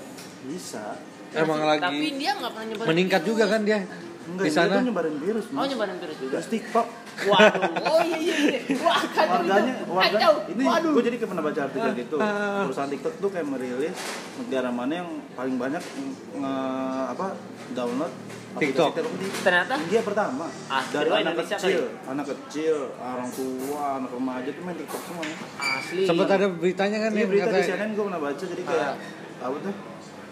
[0.46, 0.94] Bisa
[1.36, 3.30] Emang Tapi- lagi tapi India nggak pernah nyebarin Meningkat virus.
[3.30, 3.80] juga kan dia.
[4.26, 4.74] enggak Di dia sana.
[4.74, 5.68] tuh nyebarin virus oh Mas.
[5.68, 6.18] nyebarin virus.
[6.18, 6.88] Juga terus TikTok
[7.26, 7.62] waduh.
[7.86, 8.60] Oh iya iya iya.
[8.78, 8.98] Wah
[9.32, 10.92] warganya warga ini waduh.
[10.92, 12.16] gue jadi pernah baca artikel gitu.
[12.18, 12.66] Ah.
[12.66, 13.94] perusahaan TikTok tuh kayak merilis
[14.38, 15.84] negara mana yang paling banyak
[16.34, 16.54] nge,
[17.08, 17.26] apa
[17.72, 18.14] download
[18.56, 18.92] TikTok.
[19.44, 19.74] ternyata?
[19.78, 20.48] India pertama.
[20.66, 21.84] Ah, dari anak Indonesia kecil.
[22.08, 25.24] anak kecil orang tua anak remaja tuh main TikTok semua.
[25.60, 26.02] Asli.
[26.04, 28.94] Sempat ada beritanya kan ini yang berita di CNN gue pernah baca jadi kayak
[29.38, 29.46] Ah.
[29.46, 29.76] apa tuh?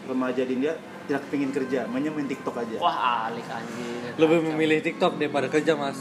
[0.04, 0.74] Remaja di India
[1.08, 4.50] tidak pengen kerja mainnya main TikTok aja wah alik anjir lebih Kacau.
[4.54, 5.98] memilih TikTok daripada kerja, Mas.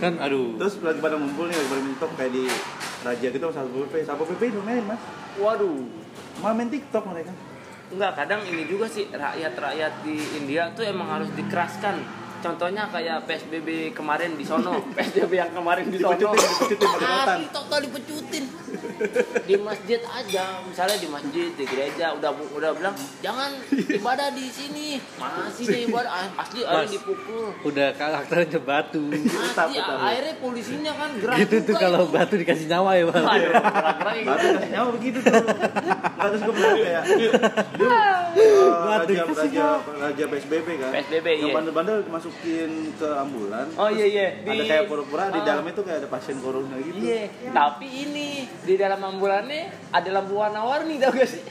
[0.00, 0.56] Kan aduh.
[0.56, 2.44] terus lagi pada ngumpul nih lagi pada main TikTok kayak di
[3.00, 5.00] Raja gitu sama Satpol PP Satpol PP itu main mas
[5.36, 5.84] waduh
[6.40, 7.32] malah main TikTok mereka
[7.90, 11.98] Enggak, kadang ini juga sih rakyat-rakyat di India tuh emang harus dikeraskan.
[12.40, 16.16] Contohnya kayak PSBB kemarin di sono, PSBB yang kemarin di sono.
[16.16, 17.06] Dipecutin, dipecutin.
[17.06, 18.44] Asli total dipecutin.
[19.44, 23.52] Di masjid aja, misalnya di masjid, di gereja udah udah bilang jangan
[24.00, 24.96] ibadah di sini.
[25.16, 27.54] Masih deh ibadah Ah, asli ada dipukul.
[27.62, 29.04] Udah karakternya batu.
[29.12, 32.12] Asli akhirnya polisinya kan gerak gitu tuh kalau itu.
[32.12, 33.24] batu dikasih nyawa ya, Bang.
[33.24, 33.52] Aduh.
[34.26, 35.44] Batu kasih nyawa begitu tuh.
[36.20, 37.30] Gue pernah kayak dulu
[38.30, 40.90] eh, Batu raja raja raja PSBB kan.
[40.92, 41.54] PSBB, Yang iya.
[41.54, 43.66] bandel-bandel dimasukin ke ambulan.
[43.74, 44.26] Oh iya iya.
[44.40, 45.44] Ada kayak pura-pura di Ah.
[45.44, 46.94] dalamnya tuh kayak ada pasien corona gitu.
[46.96, 48.28] Iya, tapi ini
[48.60, 51.42] di dalam ambulannya ada lampu warna-warni tau gak sih?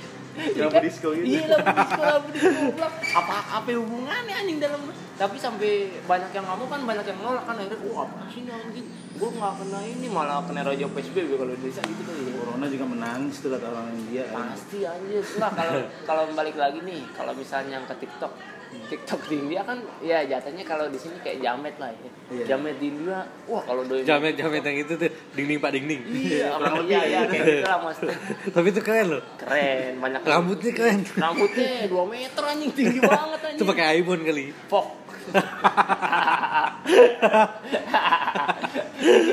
[0.55, 1.25] Lampu disco gitu.
[1.25, 2.85] Iya lampu disco, lampu disco.
[3.11, 4.81] Apa apa hubungannya anjing dalam
[5.19, 8.47] tapi sampai banyak yang nggak mau kan banyak yang nolak kan akhirnya wah apa sih
[8.47, 8.87] anjing
[9.19, 12.65] gue nggak kena ini malah kena raja PSBB kalau di Indonesia gitu kali ya Corona
[12.71, 14.23] juga menangis tuh kata orang India.
[14.31, 15.75] pasti anjir lah kalau
[16.07, 18.31] kalau balik lagi nih kalau misalnya yang ke TikTok
[18.69, 22.09] TikTok di India kan ya jatuhnya kalau di sini kayak jamet lah ya.
[22.29, 22.43] Iya.
[22.53, 26.01] Jamet di India, wah kalau doi Jamet-jamet yang itu tuh dinding pak dinding.
[26.05, 27.65] Iya, kurang lebih iya, kayak gitu.
[27.65, 28.17] lah maksudnya.
[28.53, 29.21] Tapi itu keren loh.
[29.41, 30.99] Keren, banyak Rambutnya keren.
[31.17, 33.57] Rambutnya 2 meter anjing tinggi banget anjing.
[33.57, 34.45] Itu pakai iPhone kali.
[34.69, 34.87] Fok.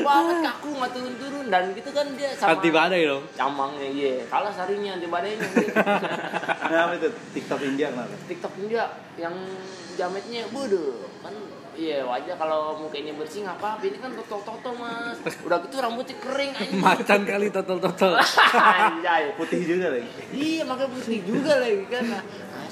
[0.02, 3.22] Banget kaku nggak turun-turun dan gitu kan dia sama Anti badai dong.
[3.34, 5.42] camangnya iya kalah sarinya anti badainya
[6.66, 8.14] Nah, apa itu TikTok India kenapa?
[8.26, 8.82] TikTok juga
[9.14, 9.34] yang
[9.94, 11.34] jametnya bodoh kan
[11.72, 16.52] iya wajar kalau mukanya bersih nggak apa-apa ini kan toto-toto mas udah gitu rambutnya kering
[16.52, 18.12] anjing Macan kali total-total.
[18.80, 20.08] anjay Putih juga lagi.
[20.32, 22.04] Iya, makanya putih juga lagi kan.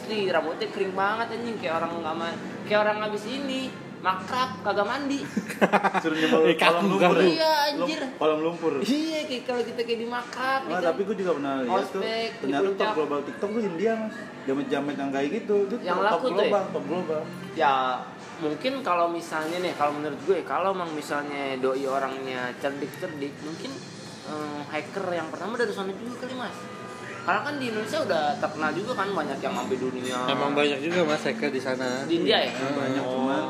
[0.04, 2.36] Asli rambutnya kering banget anjing kayak orang nggak
[2.68, 3.72] kayak orang habis ini
[4.04, 5.24] makrab kagak mandi.
[6.04, 7.16] Suruh nyebel Eh, kolam lumpur.
[7.16, 7.24] kaku.
[7.24, 8.02] Iya, anjir.
[8.20, 8.72] Kolam lumpur.
[8.84, 10.84] iya, kayak kalau kita kayak di makrab Nah, gitu.
[10.84, 14.12] tapi gue juga pernah lihat tuh ternyata top global TikTok tuh India mas
[14.44, 16.36] jamet-jamet yang kayak gitu itu Yang top laku tuh ya?
[16.36, 17.20] global top global
[17.56, 17.72] Ya
[18.44, 23.72] mungkin kalau misalnya nih kalau menurut gue kalau emang misalnya doi orangnya cerdik-cerdik mungkin
[24.26, 26.52] eh, hacker yang pertama dari sana juga kali mas
[27.24, 31.00] karena kan di Indonesia udah terkenal juga kan banyak yang sampai dunia Emang banyak juga
[31.02, 32.04] mas hacker di sana.
[32.04, 33.12] di India ya banyak Oh.
[33.18, 33.42] cuman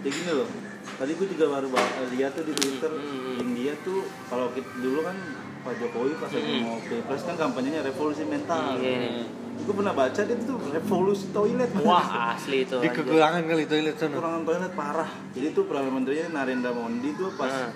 [0.00, 0.48] ya gini loh
[0.94, 3.40] tadi gue juga baru ba- lihat tuh di Twitter Hmm.
[3.40, 5.16] India tuh kalau kita dulu kan
[5.62, 6.62] Pak Jokowi pas lagi Hmm.
[6.62, 9.24] mau pilpres kan kampanyenya revolusi mental Iya.
[9.56, 11.70] gue pernah baca dia tuh revolusi toilet.
[11.80, 12.76] Wah asli itu.
[12.76, 14.12] Di kekurangan kali toilet sana.
[14.12, 17.70] kekurangan toilet parah jadi tuh perdana menterinya Narendra Modi tuh pas Hmm.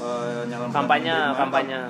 [0.00, 1.80] eh, nyalon Kampanye, kampanye.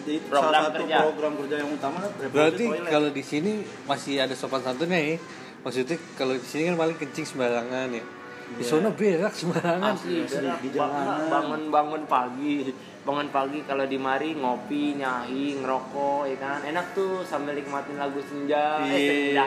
[0.00, 0.96] Jadi Program salah satu kerja.
[1.02, 2.88] program kerja yang utama kan Berarti toilet.
[2.88, 3.52] kalau di sini
[3.84, 5.16] masih ada sopan santunnya ya.
[5.60, 8.04] Maksudnya kalau di sini kan paling kencing sembarangan ya.
[8.50, 8.66] Di Iya.
[8.66, 9.92] sana berak sembarangan.
[9.92, 10.58] Asli, Asli, berak.
[10.58, 11.28] di jalanan.
[11.28, 12.54] bangun bangun pagi,
[13.00, 18.18] bangun pagi kalau di mari ngopi, nyai, ngerokok, ya kan, enak tuh sambil nikmatin lagu
[18.20, 19.06] senja, eh Iya.
[19.06, 19.44] senja.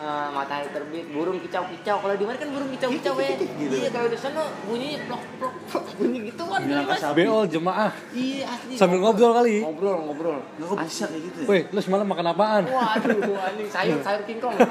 [0.00, 2.00] Eh, matahari terbit, burung kicau-kicau.
[2.00, 3.36] Kalau di mari kan burung kicau-kicau ya.
[3.36, 3.74] Gitu.
[3.76, 6.60] Iya, kalau di sana bunyinya plok plok plok bunyi gitu kan.
[6.64, 7.04] Bilang Mas.
[7.04, 7.20] sapi.
[7.20, 8.74] BO jemaah Iya, asli.
[8.80, 9.60] sambil ngobrol kali.
[9.60, 10.40] Ngobrol, ngobrol.
[10.56, 11.48] Nggak kok bisa kayak gitu ya?
[11.52, 12.62] Woi, lu semalam makan apaan?
[12.64, 14.56] Waduh, anjing sayur sayur kingkong.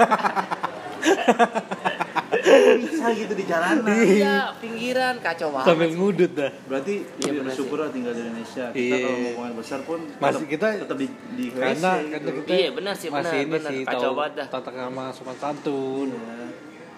[3.15, 3.85] gitu di jalanan.
[4.05, 8.21] iya pinggiran kacau banget sambil ngudut dah Berarti Iya, lebih benar bersyukur lah tinggal di
[8.21, 8.65] Indonesia.
[8.69, 8.97] Kita Iya.
[8.99, 12.09] kalau mau pemain besar pun Masih tetap- kita- tetap di di WC karena gitu.
[12.11, 13.69] karena kita Iya, benar sih, benar, masih ini benar.
[13.69, 14.47] sih Kacau banget dah.
[14.49, 16.35] tata krama sopan santun Iya.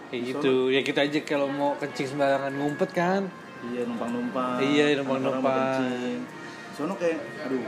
[0.08, 3.24] kayak gitu ya kita aja kalau mau kencing sembarangan ngumpet kan
[3.64, 4.58] Iya numpang-numpang.
[4.60, 5.54] Iya, Orang-orang numpang-numpang.
[5.56, 6.20] mau kencing.
[6.72, 7.62] Sono kayak aduh.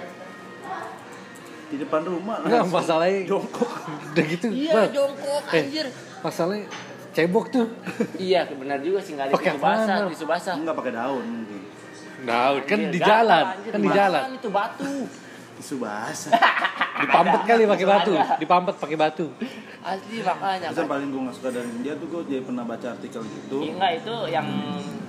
[1.65, 3.69] Di depan rumah Enggak langsung masalahnya jongkok.
[4.08, 4.89] udah gitu iya Bang.
[4.91, 5.58] jongkok Eh.
[5.60, 5.86] anjir
[6.19, 6.65] masalahnya
[7.13, 7.65] cebok tuh
[8.17, 11.62] iya benar juga sih nggak ada tisu basah tisu basah Enggak pakai daun mungkin.
[12.23, 14.93] daun kan Iya, di jalan anjir, kan di jalan itu batu
[15.54, 16.32] Tisu basah.
[17.04, 19.26] dipampet kali pakai batu dipampet pakai batu
[19.82, 20.86] asli makanya kan.
[20.88, 23.58] paling gue gak suka dari India tuh gue jadi pernah baca artikel gitu.
[23.60, 24.47] Iya, enggak itu yang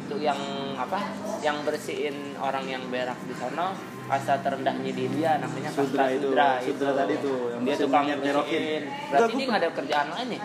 [0.05, 0.41] itu yang
[0.77, 1.01] apa?
[1.41, 3.73] Yang bersihin orang yang berak di sana
[4.05, 6.29] kasta terendahnya di India namanya kasta Sudra itu,
[6.77, 8.83] Sudra tadi tuh, yang dia tukang bersihin.
[8.85, 10.43] Enggak, berarti gua dia nggak ada kerjaan lain nih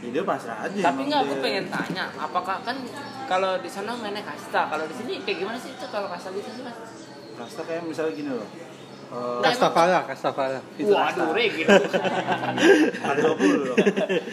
[0.00, 0.80] Ya, dia pasrah aja.
[0.80, 2.72] tapi nggak aku pengen tanya apakah kan
[3.28, 4.64] kalau di sana mainnya kasta?
[4.72, 6.72] Kalau di sini kayak gimana sih itu kalau kasta gitu sih mas?
[7.36, 8.48] Kasta kayak misalnya gini loh.
[9.10, 11.34] Eh, Nggak, kastafala kastafala Itu waduh kasta.
[11.34, 11.66] re gitu
[13.02, 13.76] ada 20 loh.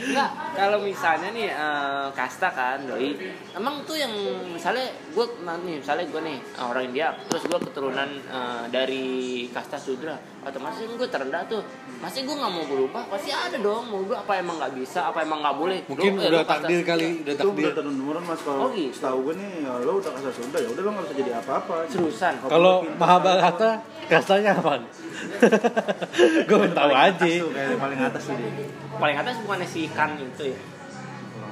[0.05, 3.17] Enggak, kalau misalnya nih eh, kasta kan doi,
[3.51, 4.13] emang tuh yang
[4.47, 9.05] misalnya gue nih, misalnya gue nih eh, orang India, terus gue keturunan eh, dari
[9.49, 10.13] kasta sudra,
[10.43, 11.61] otomatis kan gue terendah tuh,
[11.97, 15.19] masih gue nggak mau berubah, pasti ada dong mau berubah apa emang nggak bisa, apa
[15.19, 15.79] emang nggak boleh?
[15.87, 16.91] mungkin Lu, eh, udah kasta takdir sudra.
[16.91, 18.93] kali udah itu takdir udah turun temurun mas kalau Oh, gitu.
[18.93, 21.75] setahu gue nih ya lo udah kasar Sunda ya udah lo nggak bisa jadi apa-apa
[21.87, 22.33] Seriusan?
[22.43, 23.69] kalau Mahabharata
[24.07, 24.66] kastanya apa
[26.47, 28.51] gue pengen tahu aja atas tuh kayak paling atas tuh dia
[28.97, 30.59] Paling atas bukannya si kan itu ya?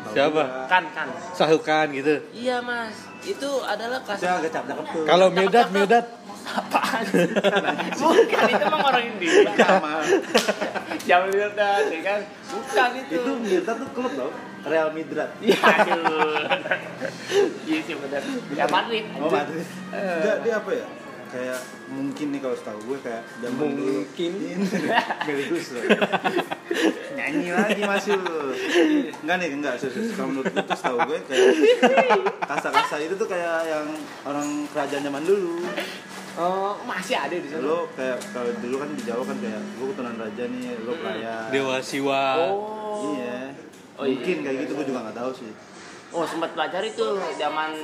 [0.06, 0.44] Siapa?
[0.70, 1.08] Kan kan.
[1.34, 6.06] sahukan gitu Iya mas, itu adalah Dia kasta agak cakep tuh kalau Medat Medat
[6.46, 7.04] apaan?
[8.00, 9.50] Bukan itu emang orang India.
[9.58, 9.94] sama
[11.06, 12.20] Jamal Mirdad, ya kan?
[12.54, 13.14] Bukan itu.
[13.18, 14.32] itu Mirta tuh klub loh
[14.66, 16.42] Real Madrid Iya, aduh.
[17.66, 18.22] Iya sih benar.
[18.54, 19.06] Ya Madrid.
[19.18, 20.86] oh Madrid enggak dia apa ya
[21.32, 21.60] kayak
[21.90, 24.04] mungkin nih kalau setahu gue kayak zaman dulu.
[24.04, 24.32] Mungkin.
[25.28, 25.84] Meligus loh
[27.16, 28.54] nyanyi lagi masih lu
[29.24, 31.48] enggak nih enggak serius kalau menurut gue tuh setahu gue kayak
[32.46, 33.88] kasa-kasa itu tuh kayak yang
[34.28, 35.66] orang kerajaan zaman dulu.
[36.36, 37.64] Oh, masih ada di sana.
[37.64, 41.48] lo kayak kalau dulu kan di Jawa kan kayak gue keturunan raja nih lo pelayan.
[41.48, 42.26] Dewa Siwa.
[42.52, 43.16] Oh.
[43.16, 43.56] iya.
[43.96, 44.44] Oh, mungkin iya.
[44.44, 45.52] kayak gitu gue juga nggak tahu sih
[46.16, 47.04] Oh, sempat belajar itu
[47.36, 47.76] zaman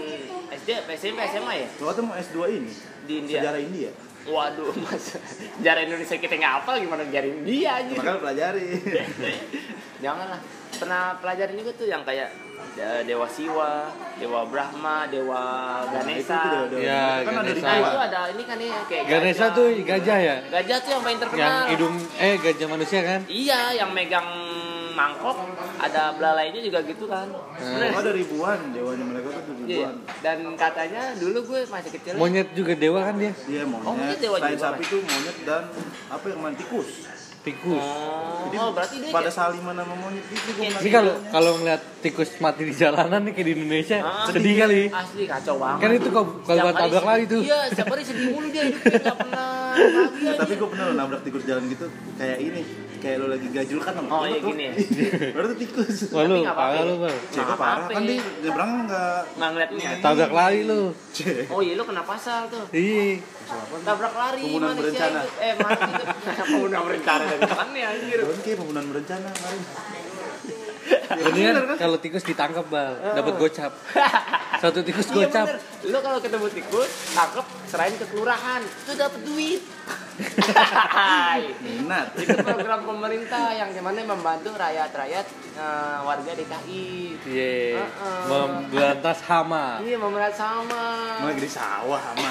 [0.49, 2.71] SD, SMP, SMA ya lo tuh mau S2 ini
[3.03, 3.39] di India.
[3.39, 3.91] sejarah India
[4.21, 5.17] Waduh, Mas.
[5.57, 7.91] Sejarah Indonesia kita nggak hafal gimana sejarah India aja.
[7.91, 8.67] makanya pelajari
[9.99, 10.39] Janganlah.
[10.71, 12.29] Pernah pelajarin juga tuh yang kayak
[12.73, 15.43] eh, Dewa Siwa, Dewa Brahma, Dewa
[15.85, 16.37] Ganesha.
[16.37, 17.59] itu tuh, Dewa- Ya, kan ada Ganesha.
[17.59, 17.81] Nah, ribuan.
[17.83, 19.49] itu ada ini kan ya kayak Ganesha gajah.
[19.51, 21.41] tuh gajah ya Gajah tuh yang paling terkenal.
[21.43, 24.29] yang hidung eh gajah manusia kan Iya, yang megang
[24.91, 25.37] mangkok
[25.77, 27.27] ada belalainya juga gitu kan.
[27.27, 27.53] Oh,
[27.93, 29.87] ada ribuan dewanya mereka tuh Iya.
[29.87, 29.95] ribuan.
[30.19, 32.13] Dan katanya dulu gue masih kecil.
[32.15, 33.31] monyet juga dewa kan dia?
[33.45, 35.63] Iya Oh, monyet, monyet dewa selain juga, sapi tuh monyet dan
[36.07, 36.89] apa yang main tikus.
[37.41, 37.73] tikus.
[37.75, 41.81] Oh, Jadi oh, berarti dia pada saliman sama monyet gitu gue ini kalau kalau ngeliat
[41.99, 44.81] tikus mati di jalanan nih kayak di Indonesia Ah, sedih kali.
[44.87, 45.79] Asli kacau banget.
[45.79, 47.41] kan itu kok kalau hari tabrak lari tuh.
[47.41, 49.49] Iya, setiap hari sedih mulu dia hidupnya nggak pernah
[50.37, 52.61] tapi gue pernah nabrak tikus jalan gitu kayak ini
[53.01, 54.73] kayak lo lagi gajul kan Oh, iya, gini ya.
[55.35, 57.03] baru tuh tikus wah lu parah lu ya.
[57.03, 58.07] bang Cek parah kan ya.
[58.07, 59.85] dia nyebrangnya nggak nggak ngeliat nih.
[59.99, 60.81] tabrak lari lu.
[61.49, 62.65] Oh iya lu kena pasal tuh.
[62.71, 63.17] iya
[63.83, 65.19] Tabrak lari Pembunuhan berencana.
[65.19, 65.29] itu.
[65.41, 65.91] Eh mati.
[66.39, 68.19] Pembunuhan berencana mana ya anjir.
[68.55, 69.61] Pembunuhan berencana kemarin
[71.11, 73.71] Mendingan kalau tikus ditangkap bal dapat gocap
[74.57, 75.57] satu tikus Iya gocap bener.
[75.83, 78.61] Lu kalau ketemu tikus, tangkep, serahin ke kelurahan.
[78.61, 79.61] Itu dapat duit.
[81.65, 85.25] minat itu program pemerintah yang gimana membantu rakyat-rakyat
[85.57, 86.89] eh, warga DKI.
[87.25, 88.21] iya Heeh.
[88.29, 89.97] memberantas hama Iya.
[89.97, 92.21] Emang lagi di sawah sama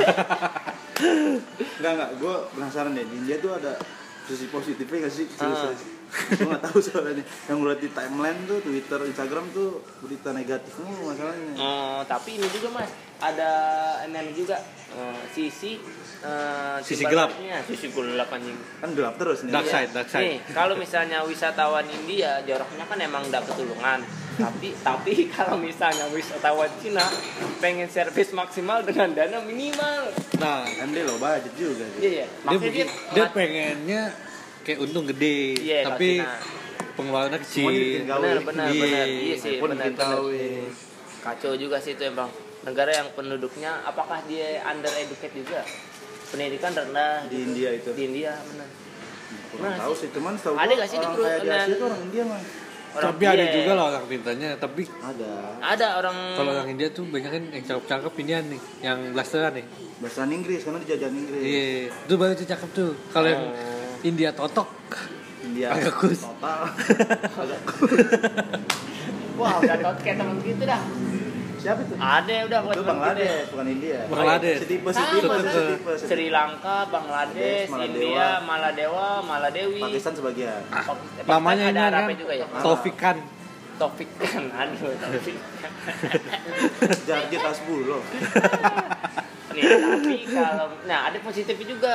[1.80, 3.74] enggak enggak gue penasaran deh di India tuh ada
[4.22, 5.50] sisi positifnya gak sih Ah.
[5.50, 9.68] serius gue nggak tahu soalnya yang gue liat di timeline tuh Twitter Instagram tuh
[10.00, 13.50] berita negatif mulu masalahnya Oh, tapi ini juga mas, ada
[14.02, 14.58] ini juga
[14.90, 15.78] eh, sisi
[16.20, 18.58] eh, Sisi sebaliknya, sisi gelap anjing.
[18.76, 20.22] kan gelap terus nih Dark side, dark side.
[20.24, 24.00] Nih, kalau misalnya wisatawan India joroknya kan emang udah ketulungan.
[24.32, 27.04] tapi tapi kalau misalnya wisatawan Cina
[27.58, 30.10] pengen servis maksimal dengan dana minimal.
[30.40, 32.86] nah kan dia low budget juga sih Iya, iya.
[33.12, 34.29] dia pengennya
[34.62, 36.20] kayak untung gede Iya, tapi
[36.92, 37.70] pengeluarannya kecil
[38.02, 38.80] benar benar Iya.
[38.82, 39.06] benar.
[39.08, 40.18] Iya sih, iPhone benar benar.
[41.20, 42.28] Kacau juga sih itu emang.
[42.60, 45.64] Negara yang penduduknya apakah dia under educate juga?
[46.28, 47.46] Pendidikan rendah di gitu.
[47.46, 48.68] India itu Di India benar.
[49.48, 51.60] kurang Nah, tahu sih cuman tahu Ada nggak sih di orang perut- kayak di dan-
[51.60, 52.40] Asia tuh orang India mah
[52.90, 53.54] orang tapi ada Tibet.
[53.56, 57.64] juga lah orang pintanya tapi ada ada orang kalau orang India tuh banyak kan yang
[57.64, 62.46] cakep-cakep ini nih yang blasteran nih bahasa Inggris karena dijajahan Inggris iya itu baru tuh
[62.48, 63.79] cakep tuh kalau yang Oh.
[64.02, 64.68] India totok
[65.42, 66.20] India Agak kus.
[66.20, 66.68] total
[69.34, 70.80] wah udah tot kayak temen gitu dah
[71.56, 74.58] siapa itu ada udah buat itu Bangladesh bukan India Bangladesh.
[74.60, 75.48] setipe setipe Setipe.
[75.50, 75.92] setipe.
[76.00, 77.84] Sri Lanka, Bangladesh, Maladewa.
[77.86, 79.80] India, Maladewa, Maladewi.
[79.82, 82.46] Pakistan sebagian Pakistan namanya ada kan juga ya.
[82.56, 83.16] Taufikan
[83.76, 85.36] Taufik kan, aduh Taufik.
[87.02, 88.04] Jarjet Asbulo
[89.50, 91.94] Nih, tapi kalau nah ada positifnya juga.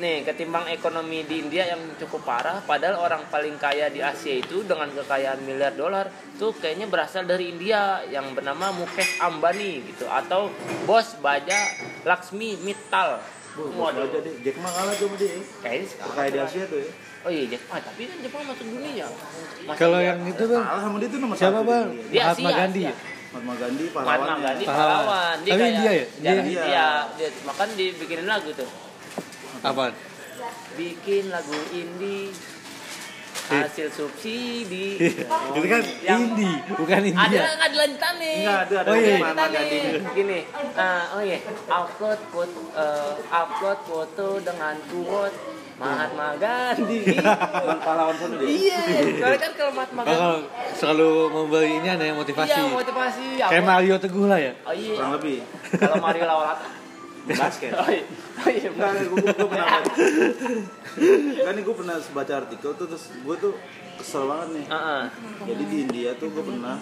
[0.00, 4.64] Nih, ketimbang ekonomi di India yang cukup parah, padahal orang paling kaya di Asia itu
[4.64, 10.48] dengan kekayaan miliar dolar tuh kayaknya berasal dari India yang bernama Mukesh Ambani gitu atau
[10.88, 11.68] bos baja
[12.08, 13.20] Laksmi Mittal.
[13.50, 16.08] Waduh, Waduh, jadi Jack Ma kalah tuh sama dia kayaknya sekarang.
[16.08, 19.06] Terkaya di Asia tuh ya Oh iya, Jepang, tapi kan Jepang masuk dunia.
[19.76, 21.86] Kalau yang itu bang Kalah sama dia tuh nomor siapa satu bang.
[22.08, 22.88] Dia Mahatma Asia, Gandhi Asia.
[22.88, 22.94] ya
[23.30, 24.96] Mahatma Gandhi Mahatma pahlawannya Gandhi Pahlawan.
[24.96, 25.36] pahlawan.
[25.36, 26.04] Dia Tapi kayak India ya?
[26.08, 26.40] Dia, Dia.
[26.40, 26.86] India.
[27.20, 28.70] Dia, makan dibikinin lagu tuh.
[29.60, 29.84] Apa
[30.72, 32.32] Bikin lagu indie
[33.50, 33.58] Eh.
[33.58, 34.94] hasil subsidi.
[35.50, 38.36] itu kan Yang- Indi bukan Ada India nggak dilanjutan nih?
[38.38, 39.14] Enggak ada ada Oh, iya.
[39.16, 39.94] Lanjutan Gandhi nih.
[40.12, 40.38] Gini,
[40.72, 45.34] ah, oh iya, upload foto, eh, upload foto dengan quote
[45.76, 47.02] Mahatma Gandhi.
[47.86, 48.80] Pahlawan sana dia iya,
[49.18, 50.14] soalnya kan kalau Mahatma Oh, Gandhi.
[50.14, 50.36] kalau
[50.72, 53.26] selalu memberi ini ada yang motivasi Iya, motivasi.
[53.40, 53.64] kayak?
[53.64, 54.94] Mario Teguh lah ya Oh iya.
[54.94, 55.36] kurang lebih
[55.74, 56.66] Kalau Mario Lawalata.
[57.26, 58.04] Basket Oh iya.
[58.38, 58.68] Oh iya.
[59.04, 59.68] Gue, gue pernah
[61.44, 63.52] Kan nih gue pernah baca artikel tuh Terus gue tuh
[63.96, 65.02] kesel banget nih Heeh.
[65.46, 66.76] Jadi di India tuh gue pernah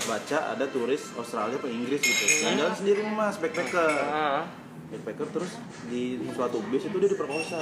[0.00, 4.42] baca ada turis Australia atau Inggris gitu Jalan-jalan sendiri mas, backpacker Heeh.
[4.84, 5.52] Backpacker terus
[5.86, 7.58] di suatu bis itu dia diperkosa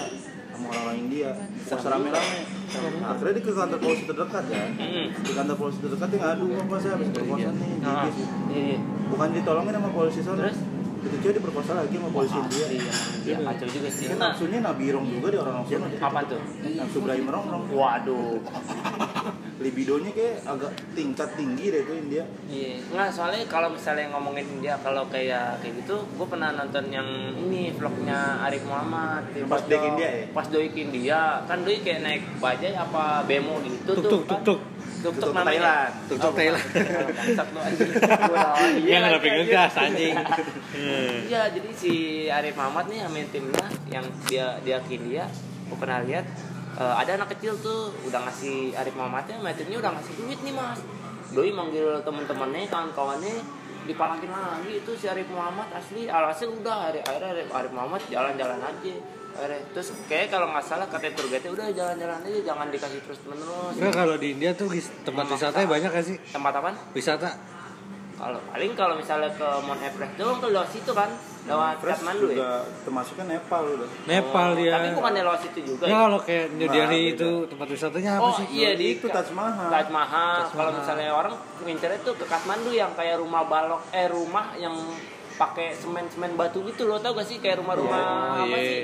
[0.51, 1.31] sama orang-orang India
[1.63, 2.39] Perkosa rame-rame
[2.73, 4.65] Nah, Akhirnya dia ke kantor polisi terdekat ya.
[5.13, 8.05] Di kantor polisi terdekat dia ngadu Apa saya habis perkosa nih di Heeh.
[8.07, 8.17] bis
[8.49, 8.79] Iya.
[9.07, 10.57] Bukan ditolongin sama polisi Terus?
[11.13, 14.05] Itu cewek diperkosa lagi sama polisi India Iya, iya kacau juga sih.
[14.09, 16.41] Kan Nah, nafsunya nabirong juga di orang orang sana apa tuh?
[16.73, 18.41] Nafsu belahi merongrong Waduh.
[19.63, 24.75] libidonya kayak agak tingkat tinggi deh itu India Iya, nggak soalnya kalau misalnya ngomongin India
[24.83, 27.07] kalau kayak kayak gitu, gue pernah nonton yang
[27.39, 29.23] ini vlognya Arif Muhammad.
[29.31, 29.63] di Pas.
[29.63, 30.25] Dek India ya?
[30.33, 34.11] Pas doi India, kan doi kayak naik bajai apa bemo gitu Tuk, tuh.
[34.11, 34.43] tuk, kan.
[34.43, 34.61] tuk, tuk.
[35.03, 35.43] Tuk tuk Tuk-tuk.
[35.43, 35.93] Thailand.
[36.07, 36.63] Tuk tuk Oh, Thailand.
[36.63, 37.05] bukan.
[37.11, 37.91] Bangsat lu anjing.
[38.31, 38.47] Gua.
[38.79, 39.51] Iya pengen anjing.
[39.51, 40.15] gas anjing.
[41.29, 41.93] Iya, jadi si
[42.29, 45.25] Arif Muhammad nih sama timnya yang dia dia ke India,
[45.69, 46.27] gue pernah lihat
[46.77, 50.55] eh, ada anak kecil tuh udah ngasih Arif Muhammadnya, sama timnya udah ngasih duit nih
[50.55, 50.81] mas.
[51.33, 53.37] Doi manggil temen-temennya, kawan-kawannya
[53.83, 58.61] dipalakin lagi itu si Arif Muhammad asli alhasil udah Arif, akhirnya Arif, Arif Muhammad jalan-jalan
[58.61, 58.95] aja
[59.73, 63.75] terus kayak kalau nggak salah kata tour guide udah jalan-jalan aja jangan dikasih terus menerus
[63.75, 64.69] Enggak kalau di India tuh
[65.03, 66.17] tempat wisatanya banyak gak sih?
[66.29, 67.31] tempat apa Wisata
[68.13, 71.11] kalau paling kalau misalnya ke Mount Everest doang ke lewat situ kan
[71.43, 74.71] lewat Fresh Kathmandu ya termasuknya Nepal udah Nepal Oh, dia.
[74.71, 75.85] Tapi bukan lewat situ juga.
[75.85, 75.97] Ya ya?
[75.99, 77.17] kalau kayak New Nah, Delhi beda.
[77.19, 78.47] itu tempat wisatanya apa Oh sih?
[78.53, 80.37] iya di itu Taj Mahal Taj Mahal.
[80.39, 80.79] Taj Kalau Mahal.
[80.79, 84.75] misalnya orang ngincernya tuh ke Kathmandu yang kayak rumah balok eh rumah yang
[85.43, 87.37] pakai semen-semen batu gitu loh tau gak sih?
[87.37, 88.43] Kayak rumah-rumah Iya.
[88.43, 88.63] apa Iya.
[88.63, 88.83] sih?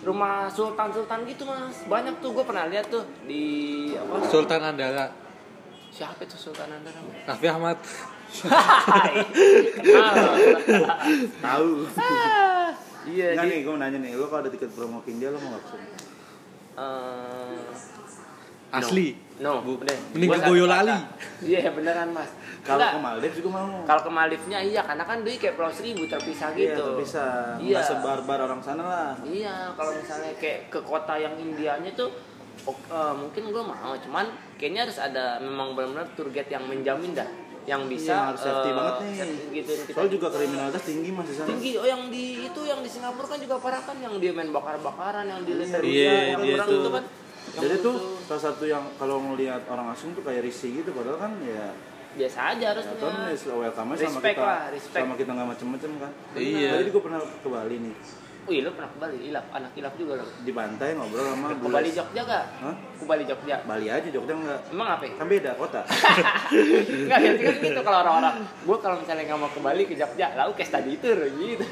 [0.00, 1.84] Rumah sultan-sultan gitu mas.
[1.84, 3.44] Banyak tuh gue pernah lihat tuh di
[3.92, 5.12] apa Sultan Andara,
[5.90, 6.88] siapa itu sultan anda
[7.26, 7.76] Raffi Ahmad.
[11.40, 11.70] tahu.
[11.94, 12.70] Ah,
[13.04, 14.12] iya Enggak di- nih gue mau nanya nih.
[14.14, 15.86] Lo kalau ada tiket promo ke India lo mau nggak ke sini
[16.72, 17.60] Eh,
[18.72, 19.08] Asli.
[19.10, 19.96] No, Bu- bener.
[20.12, 20.96] mending ke Boyolali.
[21.40, 22.28] Iya beneran mas.
[22.60, 26.04] kalau ke Maldives juga mau Kalau ke Maldives-nya iya, karena kan dia kayak Pulau Seribu
[26.04, 26.86] terpisah iya gitu.
[26.94, 27.80] bisa Iya.
[27.80, 32.12] sebar-bar orang sana lah Iya, kalau misalnya kayak ke kota yang Indianya tuh
[32.62, 37.16] ok- eh, mungkin gue mau, cuman kayaknya harus ada memang benar-benar tour guide yang menjamin
[37.16, 37.24] dah,
[37.64, 39.12] yang bisa Iya, harus safety eh, banget nih
[39.56, 39.72] kita.
[39.90, 41.72] soalnya juga kriminalitas tinggi mas di sana tinggi.
[41.74, 45.24] Oh yang di itu yang di Singapura kan juga parah kan, yang dia main bakar-bakaran,
[45.24, 46.76] yang di Little Iya, yang dia orang tuh.
[46.78, 47.04] itu kan.
[47.56, 51.18] jadi tuh itu salah satu yang kalau ngelihat orang asing tuh kayak risih gitu padahal
[51.18, 51.74] kan ya
[52.10, 52.94] biasa aja harusnya.
[52.94, 53.14] ya, kan
[53.56, 54.98] welcome sama Respect kita lah, respect.
[55.00, 56.70] sama kita nggak macem-macem kan Iya.
[56.78, 57.96] jadi gue pernah ke Bali nih
[58.40, 60.26] Wih, lu pernah ke Bali, ilap, anak ilap juga lo.
[60.40, 61.74] di pantai ngobrol sama Ke bule.
[61.76, 62.44] Bali Jogja gak?
[62.56, 62.74] Hah?
[62.96, 63.56] Ke Bali Jogja.
[63.62, 65.02] Bali aja Jogja enggak Emang apa?
[65.04, 65.12] ya?
[65.12, 68.34] kan beda kota Enggak, biasanya kan gitu kalau orang-orang.
[68.64, 71.66] Gue kalau misalnya nggak mau ke Bali ke Jogja, lalu ke study tour gitu.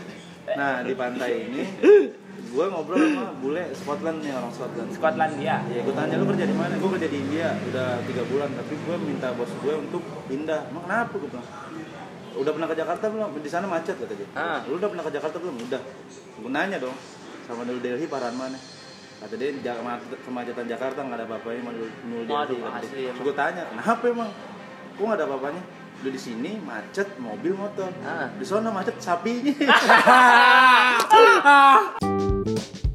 [0.51, 1.61] nah di pantai ini
[2.39, 4.89] gue ngobrol sama bule Scotland nih orang Scotland.
[4.95, 6.75] Scotland ya ya gue tanya lu kerja di mana?
[6.79, 8.49] Gue kerja di India udah tiga bulan.
[8.55, 10.71] Tapi gue minta bos gue untuk pindah.
[10.71, 11.15] Emang kenapa?
[11.19, 11.49] Gue bilang
[12.39, 13.29] udah pernah ke Jakarta belum?
[13.43, 14.63] Di sana macet katanya ah.
[14.71, 15.57] lu udah pernah ke Jakarta belum?
[15.67, 15.83] Udah.
[16.39, 16.95] Gue nanya dong
[17.49, 18.59] sama New Delhi paran mana
[19.19, 19.51] kata dia
[20.23, 24.31] kemacetan Jakarta nggak ada apa-apanya mau New Delhi gue tanya kenapa emang?
[24.95, 25.63] Gue nggak ada apa-apanya?
[25.99, 28.31] lu di sini macet mobil motor ah.
[28.31, 29.51] di sana macet sapinya